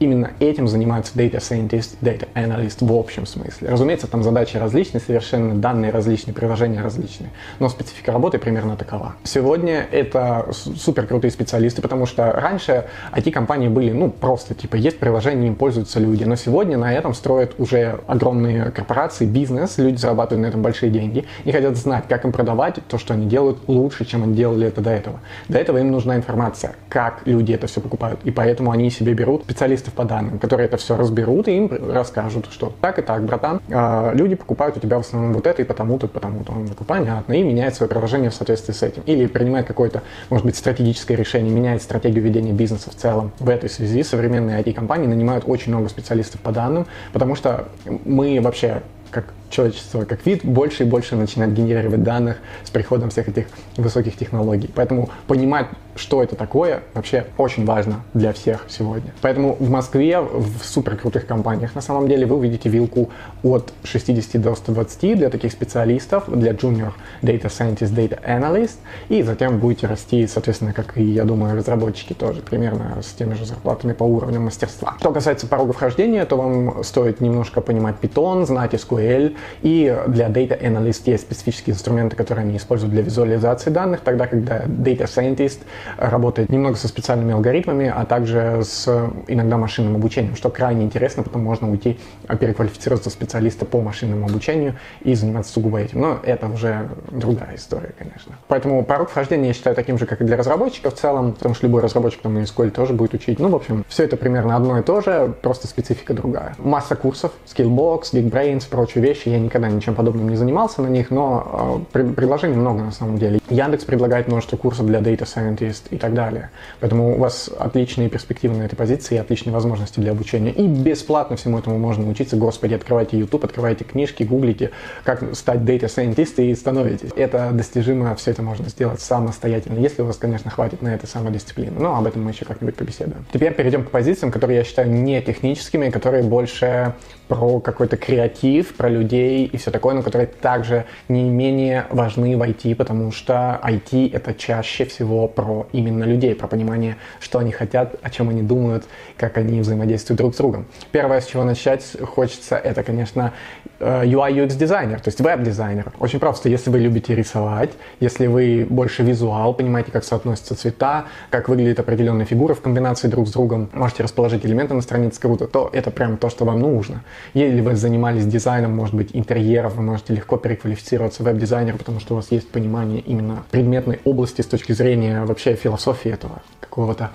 именно 0.00 0.32
этим 0.40 0.66
занимаются 0.66 1.16
data 1.16 1.36
scientist, 1.36 1.96
data 2.00 2.26
analyst 2.34 2.78
в 2.80 2.92
общем 2.92 3.26
смысле. 3.26 3.68
Разумеется, 3.68 4.08
там 4.08 4.22
задачи 4.22 4.56
различные, 4.56 5.00
совершенно 5.00 5.54
данные 5.54 5.92
различные, 5.92 6.34
приложения 6.34 6.80
различные, 6.80 7.30
но 7.60 7.68
специфика 7.68 8.10
работы 8.10 8.38
примерно 8.38 8.76
такова. 8.76 9.14
Сегодня 9.22 9.86
это 9.92 10.48
супер 10.52 11.06
крутые 11.06 11.30
специалисты, 11.30 11.82
потому 11.82 12.06
что 12.06 12.32
раньше 12.32 12.86
IT-компании 13.12 13.68
были, 13.68 13.92
ну, 13.92 14.10
просто, 14.10 14.54
типа, 14.54 14.76
есть 14.76 14.98
приложение, 14.98 15.48
им 15.48 15.54
пользуются 15.54 16.00
люди, 16.00 16.24
но 16.24 16.34
сегодня 16.34 16.78
на 16.78 16.92
этом 16.92 17.12
строят 17.12 17.54
уже 17.58 18.00
огромные 18.06 18.70
корпорации, 18.70 19.26
бизнес, 19.26 19.76
люди 19.76 19.96
зарабатывают 19.98 20.42
на 20.42 20.48
этом 20.48 20.62
большие 20.62 20.90
деньги 20.90 21.26
и 21.44 21.52
хотят 21.52 21.76
знать, 21.76 22.04
как 22.08 22.24
им 22.24 22.32
продавать 22.32 22.78
то, 22.88 22.96
что 22.96 23.12
они 23.12 23.26
делают 23.26 23.58
лучше, 23.68 24.06
чем 24.06 24.22
они 24.22 24.34
делали 24.34 24.66
это 24.66 24.80
до 24.80 24.90
этого. 24.90 25.20
До 25.48 25.58
этого 25.58 25.76
им 25.76 25.90
нужна 25.90 26.16
информация, 26.16 26.74
как 26.88 27.20
люди 27.26 27.52
это 27.52 27.66
все 27.66 27.82
покупают, 27.82 28.20
и 28.24 28.30
поэтому 28.30 28.70
они 28.70 28.90
себе 28.90 29.12
берут 29.12 29.42
специалистов 29.42 29.89
по 29.92 30.04
данным, 30.04 30.38
которые 30.38 30.66
это 30.66 30.76
все 30.76 30.96
разберут 30.96 31.48
и 31.48 31.56
им 31.56 31.70
расскажут, 31.92 32.46
что 32.50 32.72
так 32.80 32.98
и 32.98 33.02
так, 33.02 33.24
братан, 33.24 33.60
а, 33.70 34.12
люди 34.14 34.34
покупают 34.34 34.76
у 34.76 34.80
тебя 34.80 34.98
в 34.98 35.00
основном 35.00 35.32
вот 35.32 35.46
это 35.46 35.62
и 35.62 35.64
потому-то, 35.64 36.08
потому-то. 36.08 36.52
Он 36.52 36.68
такой, 36.68 36.86
понятно, 36.86 37.32
и 37.32 37.42
меняет 37.42 37.74
свое 37.74 37.88
приложение 37.88 38.30
в 38.30 38.34
соответствии 38.34 38.72
с 38.72 38.82
этим. 38.82 39.02
Или 39.06 39.26
принимает 39.26 39.66
какое-то, 39.66 40.02
может 40.28 40.46
быть, 40.46 40.56
стратегическое 40.56 41.16
решение, 41.16 41.52
меняет 41.52 41.82
стратегию 41.82 42.22
ведения 42.22 42.52
бизнеса 42.52 42.90
в 42.90 42.94
целом. 42.94 43.32
В 43.38 43.48
этой 43.48 43.68
связи 43.68 44.02
современные 44.02 44.60
IT-компании 44.62 45.06
нанимают 45.06 45.44
очень 45.46 45.72
много 45.72 45.88
специалистов 45.88 46.40
по 46.40 46.52
данным, 46.52 46.86
потому 47.12 47.34
что 47.34 47.68
мы 48.04 48.40
вообще 48.40 48.82
как 49.10 49.32
человечество, 49.50 50.04
как 50.04 50.24
вид, 50.24 50.44
больше 50.44 50.84
и 50.84 50.86
больше 50.86 51.16
начинает 51.16 51.52
генерировать 51.52 52.02
данных 52.02 52.38
с 52.64 52.70
приходом 52.70 53.10
всех 53.10 53.28
этих 53.28 53.46
высоких 53.76 54.16
технологий. 54.16 54.70
Поэтому 54.74 55.10
понимать, 55.26 55.66
что 55.96 56.22
это 56.22 56.36
такое, 56.36 56.82
вообще 56.94 57.26
очень 57.36 57.66
важно 57.66 58.02
для 58.14 58.32
всех 58.32 58.64
сегодня. 58.68 59.12
Поэтому 59.20 59.56
в 59.58 59.68
Москве, 59.68 60.20
в 60.20 60.64
супер 60.64 60.96
крутых 60.96 61.26
компаниях, 61.26 61.74
на 61.74 61.80
самом 61.80 62.08
деле, 62.08 62.26
вы 62.26 62.36
увидите 62.36 62.68
вилку 62.68 63.10
от 63.42 63.72
60 63.84 64.40
до 64.40 64.54
120 64.54 65.16
для 65.16 65.28
таких 65.28 65.52
специалистов, 65.52 66.24
для 66.28 66.52
junior 66.52 66.92
data 67.22 67.46
scientist, 67.46 67.94
data 67.94 68.18
analyst, 68.24 68.76
и 69.08 69.22
затем 69.22 69.58
будете 69.58 69.86
расти, 69.86 70.26
соответственно, 70.26 70.72
как 70.72 70.96
и, 70.96 71.02
я 71.02 71.24
думаю, 71.24 71.56
разработчики 71.56 72.12
тоже, 72.12 72.40
примерно 72.40 73.02
с 73.02 73.12
теми 73.12 73.34
же 73.34 73.44
зарплатами 73.44 73.92
по 73.92 74.04
уровню 74.04 74.40
мастерства. 74.40 74.94
Что 74.98 75.12
касается 75.12 75.46
порога 75.46 75.72
вхождения, 75.72 76.24
то 76.24 76.36
вам 76.36 76.82
стоит 76.84 77.20
немножко 77.20 77.60
понимать 77.60 77.96
Python, 78.00 78.46
знать 78.46 78.74
SQL, 78.74 79.36
и 79.62 79.96
для 80.08 80.28
Data 80.28 80.60
Analyst 80.60 81.02
есть 81.04 81.24
специфические 81.24 81.74
инструменты, 81.74 82.16
которые 82.16 82.44
они 82.44 82.56
используют 82.56 82.92
для 82.92 83.02
визуализации 83.02 83.70
данных, 83.70 84.00
тогда 84.00 84.26
когда 84.26 84.62
Data 84.64 85.04
Scientist 85.04 85.60
работает 85.98 86.50
немного 86.50 86.76
со 86.76 86.88
специальными 86.88 87.34
алгоритмами, 87.34 87.92
а 87.94 88.04
также 88.04 88.62
с 88.62 88.88
иногда 89.28 89.56
машинным 89.56 89.96
обучением, 89.96 90.36
что 90.36 90.50
крайне 90.50 90.84
интересно, 90.84 91.22
потому 91.22 91.50
можно 91.50 91.68
уйти, 91.70 91.98
а, 92.28 92.36
переквалифицироваться 92.36 93.10
специалиста 93.10 93.64
по 93.64 93.80
машинному 93.80 94.26
обучению 94.26 94.76
и 95.02 95.14
заниматься 95.14 95.52
сугубо 95.52 95.80
этим. 95.80 96.00
Но 96.00 96.20
это 96.22 96.46
уже 96.46 96.88
другая 97.10 97.56
история, 97.56 97.92
конечно. 97.98 98.36
Поэтому 98.46 98.84
порог 98.84 99.10
вхождения 99.10 99.48
я 99.48 99.52
считаю 99.52 99.74
таким 99.74 99.98
же, 99.98 100.06
как 100.06 100.20
и 100.20 100.24
для 100.24 100.36
разработчиков 100.36 100.94
в 100.94 100.96
целом, 100.96 101.32
потому 101.32 101.56
что 101.56 101.66
любой 101.66 101.82
разработчик 101.82 102.22
там 102.22 102.38
и 102.38 102.42
SQL 102.42 102.70
тоже 102.70 102.92
будет 102.92 103.14
учить. 103.14 103.40
Ну, 103.40 103.48
в 103.48 103.56
общем, 103.56 103.84
все 103.88 104.04
это 104.04 104.16
примерно 104.16 104.54
одно 104.54 104.78
и 104.78 104.82
то 104.82 105.00
же, 105.00 105.34
просто 105.42 105.66
специфика 105.66 106.14
другая. 106.14 106.54
Масса 106.58 106.94
курсов, 106.94 107.32
Skillbox, 107.46 108.12
Geekbrains, 108.12 108.68
прочие 108.70 109.02
вещи 109.02 109.29
я 109.30 109.38
никогда 109.38 109.68
ничем 109.68 109.94
подобным 109.94 110.28
не 110.28 110.36
занимался 110.36 110.82
на 110.82 110.88
них, 110.88 111.10
но 111.10 111.84
э, 111.94 112.04
предложений 112.04 112.56
много 112.56 112.82
на 112.82 112.92
самом 112.92 113.18
деле. 113.18 113.40
Яндекс 113.48 113.84
предлагает 113.84 114.28
множество 114.28 114.56
курсов 114.56 114.86
для 114.86 115.00
Data 115.00 115.22
Scientist 115.22 115.84
и 115.90 115.96
так 115.96 116.14
далее. 116.14 116.50
Поэтому 116.80 117.16
у 117.16 117.18
вас 117.18 117.50
отличные 117.58 118.08
перспективы 118.08 118.56
на 118.56 118.62
этой 118.62 118.76
позиции, 118.76 119.16
отличные 119.16 119.52
возможности 119.52 120.00
для 120.00 120.12
обучения. 120.12 120.52
И 120.52 120.66
бесплатно 120.66 121.36
всему 121.36 121.58
этому 121.58 121.78
можно 121.78 122.08
учиться. 122.08 122.36
Господи, 122.36 122.74
открывайте 122.74 123.18
YouTube, 123.18 123.44
открывайте 123.44 123.84
книжки, 123.84 124.22
гуглите, 124.22 124.70
как 125.04 125.34
стать 125.34 125.60
Data 125.60 125.86
Scientist 125.86 126.42
и 126.42 126.54
становитесь. 126.54 127.10
Это 127.16 127.50
достижимо, 127.52 128.14
все 128.14 128.30
это 128.30 128.42
можно 128.42 128.68
сделать 128.68 129.00
самостоятельно, 129.00 129.78
если 129.78 130.02
у 130.02 130.06
вас, 130.06 130.16
конечно, 130.16 130.50
хватит 130.50 130.82
на 130.82 130.94
это 130.94 131.06
самодисциплины. 131.06 131.78
Но 131.78 131.96
об 131.96 132.06
этом 132.06 132.22
мы 132.24 132.30
еще 132.30 132.44
как-нибудь 132.44 132.76
побеседуем. 132.76 133.24
Теперь 133.32 133.54
перейдем 133.54 133.84
к 133.84 133.90
позициям, 133.90 134.30
которые 134.32 134.58
я 134.58 134.64
считаю 134.64 134.90
не 134.90 135.20
техническими, 135.20 135.90
которые 135.90 136.22
больше 136.22 136.94
про 137.28 137.60
какой-то 137.60 137.96
креатив, 137.96 138.74
про 138.74 138.88
людей 138.88 139.19
и 139.20 139.56
все 139.56 139.70
такое, 139.70 139.94
но 139.94 140.02
которые 140.02 140.26
также 140.26 140.84
не 141.08 141.22
менее 141.22 141.86
важны 141.90 142.36
в 142.36 142.42
IT, 142.42 142.74
потому 142.74 143.12
что 143.12 143.60
IT 143.62 144.12
это 144.12 144.34
чаще 144.34 144.84
всего 144.84 145.28
про 145.28 145.66
именно 145.72 146.04
людей, 146.04 146.34
про 146.34 146.46
понимание, 146.46 146.96
что 147.20 147.38
они 147.38 147.52
хотят, 147.52 147.96
о 148.02 148.10
чем 148.10 148.28
они 148.28 148.42
думают, 148.42 148.84
как 149.16 149.38
они 149.38 149.60
взаимодействуют 149.60 150.18
друг 150.18 150.34
с 150.34 150.38
другом. 150.38 150.66
Первое, 150.92 151.20
с 151.20 151.26
чего 151.26 151.44
начать 151.44 151.84
хочется, 152.02 152.56
это, 152.56 152.82
конечно, 152.82 153.32
UI 153.80 154.32
UX 154.34 154.56
дизайнер, 154.56 155.00
то 155.00 155.08
есть 155.08 155.20
веб-дизайнер. 155.20 155.92
Очень 155.98 156.18
просто, 156.20 156.48
если 156.48 156.70
вы 156.70 156.78
любите 156.78 157.14
рисовать, 157.14 157.70
если 157.98 158.26
вы 158.26 158.66
больше 158.68 159.02
визуал, 159.02 159.54
понимаете, 159.54 159.90
как 159.90 160.04
соотносятся 160.04 160.54
цвета, 160.54 161.06
как 161.30 161.48
выглядит 161.48 161.80
определенная 161.80 162.26
фигура 162.26 162.54
в 162.54 162.60
комбинации 162.60 163.08
друг 163.08 163.26
с 163.26 163.32
другом, 163.32 163.70
можете 163.72 164.02
расположить 164.02 164.44
элементы 164.44 164.74
на 164.74 164.82
странице 164.82 165.20
круто, 165.20 165.46
то 165.46 165.70
это 165.72 165.90
прям 165.90 166.16
то, 166.16 166.28
что 166.28 166.44
вам 166.44 166.60
нужно. 166.60 167.02
Если 167.32 167.60
вы 167.60 167.74
занимались 167.74 168.26
дизайном, 168.26 168.76
может 168.76 168.94
быть, 168.94 169.09
интерьеров, 169.12 169.76
вы 169.76 169.82
можете 169.82 170.14
легко 170.14 170.36
переквалифицироваться 170.36 171.22
веб-дизайнер, 171.22 171.76
потому 171.76 172.00
что 172.00 172.14
у 172.14 172.16
вас 172.16 172.30
есть 172.30 172.48
понимание 172.50 173.00
именно 173.00 173.44
предметной 173.50 174.00
области 174.04 174.42
с 174.42 174.46
точки 174.46 174.72
зрения 174.72 175.24
вообще 175.24 175.54
философии 175.54 176.10
этого 176.10 176.42
какого-то 176.60 177.10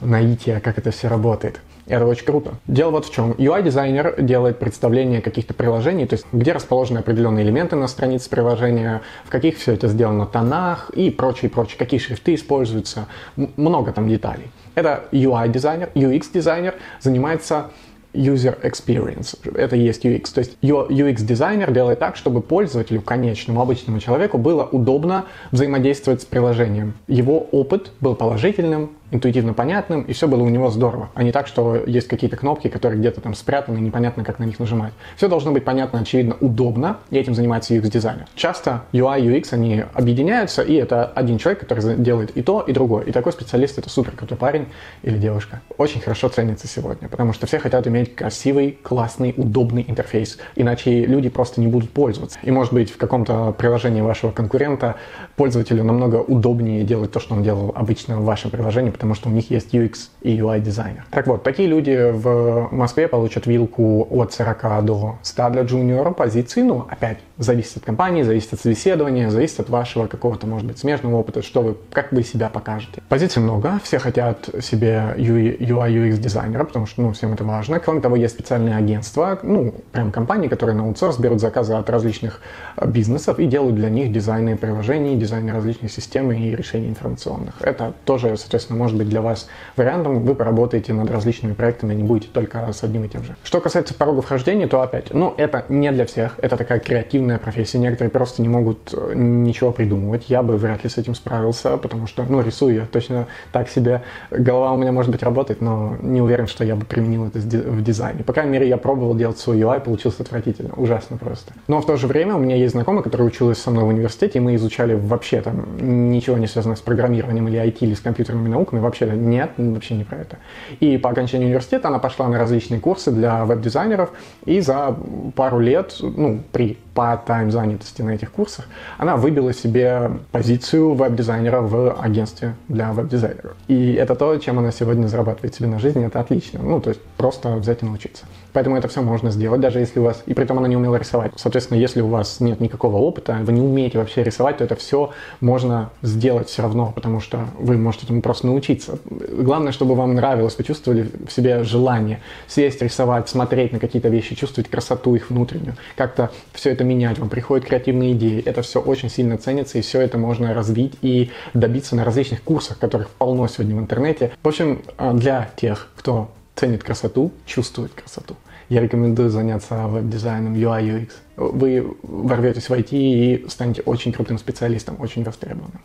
наития, 0.00 0.60
как 0.60 0.78
это 0.78 0.90
все 0.90 1.08
работает. 1.08 1.60
Это 1.86 2.06
очень 2.06 2.24
круто. 2.24 2.54
Дело 2.66 2.92
вот 2.92 3.04
в 3.04 3.12
чем. 3.12 3.32
UI-дизайнер 3.32 4.22
делает 4.22 4.58
представление 4.58 5.20
каких-то 5.20 5.52
приложений, 5.52 6.06
то 6.06 6.14
есть 6.14 6.26
где 6.32 6.52
расположены 6.52 6.98
определенные 6.98 7.44
элементы 7.44 7.76
на 7.76 7.88
странице 7.88 8.30
приложения, 8.30 9.02
в 9.24 9.30
каких 9.30 9.58
все 9.58 9.72
это 9.72 9.88
сделано 9.88 10.24
тонах 10.24 10.90
и 10.90 11.10
прочее, 11.10 11.50
прочее, 11.50 11.76
какие 11.78 12.00
шрифты 12.00 12.34
используются. 12.34 13.06
Много 13.36 13.92
там 13.92 14.08
деталей. 14.08 14.50
Это 14.74 15.04
UI-дизайнер, 15.12 15.90
UX-дизайнер 15.94 16.74
занимается 17.00 17.70
user 18.14 18.60
experience. 18.62 19.36
Это 19.56 19.76
есть 19.76 20.04
UX. 20.04 20.32
То 20.34 20.40
есть 20.40 20.56
UX-дизайнер 20.62 21.72
делает 21.72 21.98
так, 21.98 22.16
чтобы 22.16 22.40
пользователю, 22.40 23.02
конечному, 23.02 23.60
обычному 23.60 24.00
человеку 24.00 24.38
было 24.38 24.64
удобно 24.64 25.26
взаимодействовать 25.50 26.22
с 26.22 26.24
приложением. 26.24 26.94
Его 27.08 27.38
опыт 27.38 27.90
был 28.00 28.14
положительным, 28.14 28.90
интуитивно 29.10 29.54
понятным, 29.54 30.02
и 30.02 30.12
все 30.12 30.26
было 30.28 30.42
у 30.42 30.48
него 30.48 30.70
здорово, 30.70 31.10
а 31.14 31.22
не 31.22 31.32
так, 31.32 31.46
что 31.46 31.76
есть 31.86 32.08
какие-то 32.08 32.36
кнопки, 32.36 32.68
которые 32.68 32.98
где-то 32.98 33.20
там 33.20 33.34
спрятаны, 33.34 33.78
и 33.78 33.80
непонятно, 33.80 34.24
как 34.24 34.38
на 34.38 34.44
них 34.44 34.58
нажимать. 34.58 34.92
Все 35.16 35.28
должно 35.28 35.52
быть 35.52 35.64
понятно, 35.64 36.00
очевидно, 36.00 36.36
удобно, 36.40 36.98
и 37.10 37.18
этим 37.18 37.34
занимается 37.34 37.74
UX-дизайнер. 37.74 38.26
Часто 38.34 38.82
UI, 38.92 39.20
UX, 39.20 39.48
они 39.52 39.84
объединяются, 39.92 40.62
и 40.62 40.74
это 40.74 41.06
один 41.06 41.38
человек, 41.38 41.60
который 41.60 41.96
делает 41.96 42.36
и 42.36 42.42
то, 42.42 42.60
и 42.60 42.72
другое. 42.72 43.04
И 43.04 43.12
такой 43.12 43.32
специалист— 43.32 43.78
это 43.78 43.88
супер 43.88 44.12
крутой 44.12 44.38
парень 44.38 44.66
или 45.02 45.16
девушка. 45.18 45.60
Очень 45.78 46.00
хорошо 46.00 46.28
ценится 46.28 46.66
сегодня, 46.66 47.08
потому 47.08 47.32
что 47.32 47.46
все 47.46 47.58
хотят 47.58 47.86
иметь 47.86 48.14
красивый, 48.14 48.78
классный, 48.82 49.34
удобный 49.36 49.84
интерфейс, 49.86 50.38
иначе 50.56 51.04
люди 51.04 51.28
просто 51.28 51.60
не 51.60 51.66
будут 51.66 51.90
пользоваться. 51.90 52.38
И, 52.42 52.50
может 52.50 52.72
быть, 52.72 52.90
в 52.90 52.96
каком-то 52.96 53.52
приложении 53.52 54.00
вашего 54.00 54.30
конкурента 54.30 54.96
пользователю 55.36 55.84
намного 55.84 56.16
удобнее 56.16 56.82
делать 56.84 57.12
то, 57.12 57.20
что 57.20 57.34
он 57.34 57.42
делал 57.42 57.72
обычно 57.74 58.18
в 58.18 58.24
вашем 58.24 58.50
приложении, 58.50 58.90
потому 58.94 59.14
что 59.16 59.28
у 59.28 59.32
них 59.32 59.50
есть 59.50 59.74
UX 59.74 60.08
и 60.22 60.38
UI 60.38 60.60
дизайнер. 60.60 61.04
Так 61.10 61.26
вот, 61.26 61.42
такие 61.42 61.68
люди 61.68 62.12
в 62.12 62.68
Москве 62.70 63.08
получат 63.08 63.44
вилку 63.46 64.06
от 64.08 64.32
40 64.32 64.84
до 64.84 65.18
100 65.20 65.50
для 65.50 65.62
джуниора 65.62 66.12
позиции, 66.12 66.62
ну, 66.62 66.86
опять, 66.88 67.18
зависит 67.36 67.78
от 67.78 67.84
компании, 67.84 68.22
зависит 68.22 68.52
от 68.52 68.60
собеседования, 68.60 69.30
зависит 69.30 69.58
от 69.58 69.68
вашего 69.68 70.06
какого-то, 70.06 70.46
может 70.46 70.68
быть, 70.68 70.78
смежного 70.78 71.16
опыта, 71.16 71.42
что 71.42 71.62
вы, 71.62 71.76
как 71.90 72.12
вы 72.12 72.22
себя 72.22 72.48
покажете. 72.48 73.02
Позиций 73.08 73.42
много, 73.42 73.80
все 73.82 73.98
хотят 73.98 74.48
себе 74.60 75.14
UI, 75.16 75.58
UX 75.58 76.18
дизайнера, 76.18 76.62
потому 76.62 76.86
что, 76.86 77.02
ну, 77.02 77.12
всем 77.12 77.32
это 77.32 77.42
важно. 77.42 77.80
Кроме 77.80 78.00
того, 78.00 78.14
есть 78.14 78.34
специальные 78.34 78.76
агентства, 78.76 79.40
ну, 79.42 79.74
прям 79.90 80.12
компании, 80.12 80.46
которые 80.46 80.76
на 80.76 80.84
аутсорс 80.84 81.18
берут 81.18 81.40
заказы 81.40 81.74
от 81.74 81.90
различных 81.90 82.40
э, 82.76 82.86
бизнесов 82.86 83.40
и 83.40 83.46
делают 83.46 83.74
для 83.74 83.90
них 83.90 84.12
дизайны 84.12 84.56
приложений, 84.56 85.16
дизайны 85.16 85.52
различных 85.52 85.90
систем 85.90 86.30
и 86.30 86.54
решений 86.54 86.88
информационных. 86.88 87.60
Это 87.60 87.92
тоже, 88.04 88.36
соответственно, 88.36 88.83
может 88.84 88.98
быть 88.98 89.08
для 89.08 89.22
вас 89.22 89.48
вариантом, 89.76 90.24
вы 90.24 90.34
поработаете 90.34 90.92
над 90.92 91.10
различными 91.10 91.54
проектами, 91.54 91.94
не 91.94 92.02
будете 92.02 92.28
только 92.30 92.70
с 92.70 92.84
одним 92.84 93.04
и 93.04 93.08
тем 93.08 93.24
же. 93.24 93.34
Что 93.42 93.62
касается 93.62 93.94
порога 93.94 94.20
вхождения, 94.20 94.66
то 94.66 94.82
опять, 94.82 95.14
ну, 95.14 95.32
это 95.38 95.64
не 95.70 95.90
для 95.90 96.04
всех, 96.04 96.38
это 96.42 96.58
такая 96.58 96.80
креативная 96.80 97.38
профессия, 97.38 97.78
некоторые 97.78 98.10
просто 98.10 98.42
не 98.42 98.48
могут 98.48 98.92
э, 98.92 99.14
ничего 99.14 99.72
придумывать, 99.72 100.24
я 100.28 100.42
бы 100.42 100.58
вряд 100.58 100.84
ли 100.84 100.90
с 100.90 100.98
этим 100.98 101.14
справился, 101.14 101.78
потому 101.78 102.06
что, 102.06 102.26
ну, 102.28 102.42
рисую 102.42 102.74
я 102.74 102.84
точно 102.84 103.26
так 103.52 103.70
себе, 103.70 104.02
голова 104.30 104.72
у 104.72 104.76
меня, 104.76 104.92
может 104.92 105.10
быть, 105.10 105.22
работает, 105.22 105.62
но 105.62 105.96
не 106.02 106.20
уверен, 106.20 106.46
что 106.46 106.62
я 106.62 106.76
бы 106.76 106.84
применил 106.84 107.26
это 107.26 107.38
в 107.38 107.82
дизайне. 107.82 108.22
По 108.22 108.34
крайней 108.34 108.52
мере, 108.52 108.68
я 108.68 108.76
пробовал 108.76 109.14
делать 109.14 109.38
свой 109.38 109.58
UI, 109.58 109.80
получилось 109.80 110.20
отвратительно, 110.20 110.74
ужасно 110.76 111.16
просто. 111.16 111.54
Но 111.68 111.80
в 111.80 111.86
то 111.86 111.96
же 111.96 112.06
время 112.06 112.34
у 112.34 112.38
меня 112.38 112.56
есть 112.56 112.72
знакомый, 112.72 113.02
который 113.02 113.26
училась 113.26 113.56
со 113.56 113.70
мной 113.70 113.84
в 113.84 113.88
университете, 113.88 114.38
и 114.38 114.42
мы 114.42 114.54
изучали 114.56 114.92
вообще 114.92 115.40
там 115.40 116.10
ничего 116.10 116.36
не 116.36 116.46
связанное 116.46 116.76
с 116.76 116.80
программированием 116.80 117.48
или 117.48 117.58
IT 117.58 117.78
или 117.80 117.94
с 117.94 118.00
компьютерными 118.00 118.48
науками, 118.48 118.73
вообще 118.80 119.06
нет, 119.06 119.52
вообще 119.56 119.94
не 119.94 120.04
про 120.04 120.18
это. 120.18 120.38
И 120.80 120.98
по 120.98 121.10
окончании 121.10 121.46
университета 121.46 121.88
она 121.88 121.98
пошла 121.98 122.28
на 122.28 122.38
различные 122.38 122.80
курсы 122.80 123.10
для 123.10 123.44
веб-дизайнеров, 123.44 124.10
и 124.44 124.60
за 124.60 124.96
пару 125.34 125.58
лет, 125.58 125.96
ну, 126.00 126.40
при 126.52 126.78
part-time 126.94 127.50
занятости 127.50 128.02
на 128.02 128.10
этих 128.10 128.30
курсах, 128.30 128.66
она 128.98 129.16
выбила 129.16 129.52
себе 129.52 130.12
позицию 130.32 130.94
веб-дизайнера 130.94 131.60
в 131.60 132.00
агентстве 132.00 132.54
для 132.68 132.92
веб-дизайнеров. 132.92 133.56
И 133.68 133.94
это 133.94 134.14
то, 134.14 134.36
чем 134.38 134.58
она 134.58 134.70
сегодня 134.70 135.06
зарабатывает 135.06 135.54
себе 135.54 135.68
на 135.68 135.78
жизнь, 135.78 136.02
это 136.04 136.20
отлично. 136.20 136.60
Ну, 136.62 136.80
то 136.80 136.90
есть 136.90 137.00
просто 137.16 137.56
взять 137.56 137.82
и 137.82 137.86
научиться. 137.86 138.26
Поэтому 138.54 138.76
это 138.76 138.86
все 138.86 139.02
можно 139.02 139.30
сделать, 139.30 139.60
даже 139.60 139.80
если 139.80 139.98
у 139.98 140.04
вас... 140.04 140.22
И 140.26 140.32
при 140.32 140.44
этом 140.44 140.58
она 140.58 140.68
не 140.68 140.76
умела 140.76 140.94
рисовать. 140.94 141.32
Соответственно, 141.34 141.76
если 141.76 142.00
у 142.00 142.06
вас 142.06 142.38
нет 142.38 142.60
никакого 142.60 142.98
опыта, 142.98 143.36
вы 143.42 143.52
не 143.52 143.60
умеете 143.60 143.98
вообще 143.98 144.22
рисовать, 144.22 144.58
то 144.58 144.64
это 144.64 144.76
все 144.76 145.10
можно 145.40 145.90
сделать 146.02 146.48
все 146.48 146.62
равно, 146.62 146.92
потому 146.94 147.20
что 147.20 147.48
вы 147.58 147.76
можете 147.76 148.04
этому 148.04 148.22
просто 148.22 148.46
научиться. 148.46 148.98
Главное, 149.10 149.72
чтобы 149.72 149.96
вам 149.96 150.14
нравилось, 150.14 150.56
вы 150.56 150.62
чувствовали 150.62 151.10
в 151.26 151.32
себе 151.32 151.64
желание 151.64 152.20
сесть, 152.46 152.80
рисовать, 152.80 153.28
смотреть 153.28 153.72
на 153.72 153.80
какие-то 153.80 154.08
вещи, 154.08 154.36
чувствовать 154.36 154.70
красоту 154.70 155.16
их 155.16 155.30
внутреннюю. 155.30 155.74
Как-то 155.96 156.30
все 156.52 156.70
это 156.70 156.84
менять, 156.84 157.18
вам 157.18 157.30
приходят 157.30 157.66
креативные 157.66 158.12
идеи. 158.12 158.40
Это 158.46 158.62
все 158.62 158.80
очень 158.80 159.10
сильно 159.10 159.36
ценится, 159.36 159.78
и 159.78 159.80
все 159.80 160.00
это 160.00 160.16
можно 160.16 160.54
развить 160.54 160.94
и 161.02 161.32
добиться 161.54 161.96
на 161.96 162.04
различных 162.04 162.40
курсах, 162.44 162.78
которых 162.78 163.08
полно 163.10 163.48
сегодня 163.48 163.74
в 163.74 163.80
интернете. 163.80 164.30
В 164.44 164.46
общем, 164.46 164.82
а, 164.96 165.12
для 165.12 165.50
тех, 165.56 165.88
кто 165.96 166.30
ценит 166.54 166.84
красоту, 166.84 167.32
чувствует 167.46 167.92
красоту. 167.92 168.36
Я 168.68 168.80
рекомендую 168.80 169.30
заняться 169.30 169.86
веб-дизайном 169.86 170.54
UI 170.54 170.82
UX. 170.82 171.10
Вы 171.36 171.96
ворветесь 172.02 172.68
в 172.68 172.72
IT 172.72 172.88
и 172.92 173.46
станете 173.48 173.82
очень 173.82 174.12
крутым 174.12 174.38
специалистом, 174.38 174.96
очень 175.00 175.24
востребованным. 175.24 175.80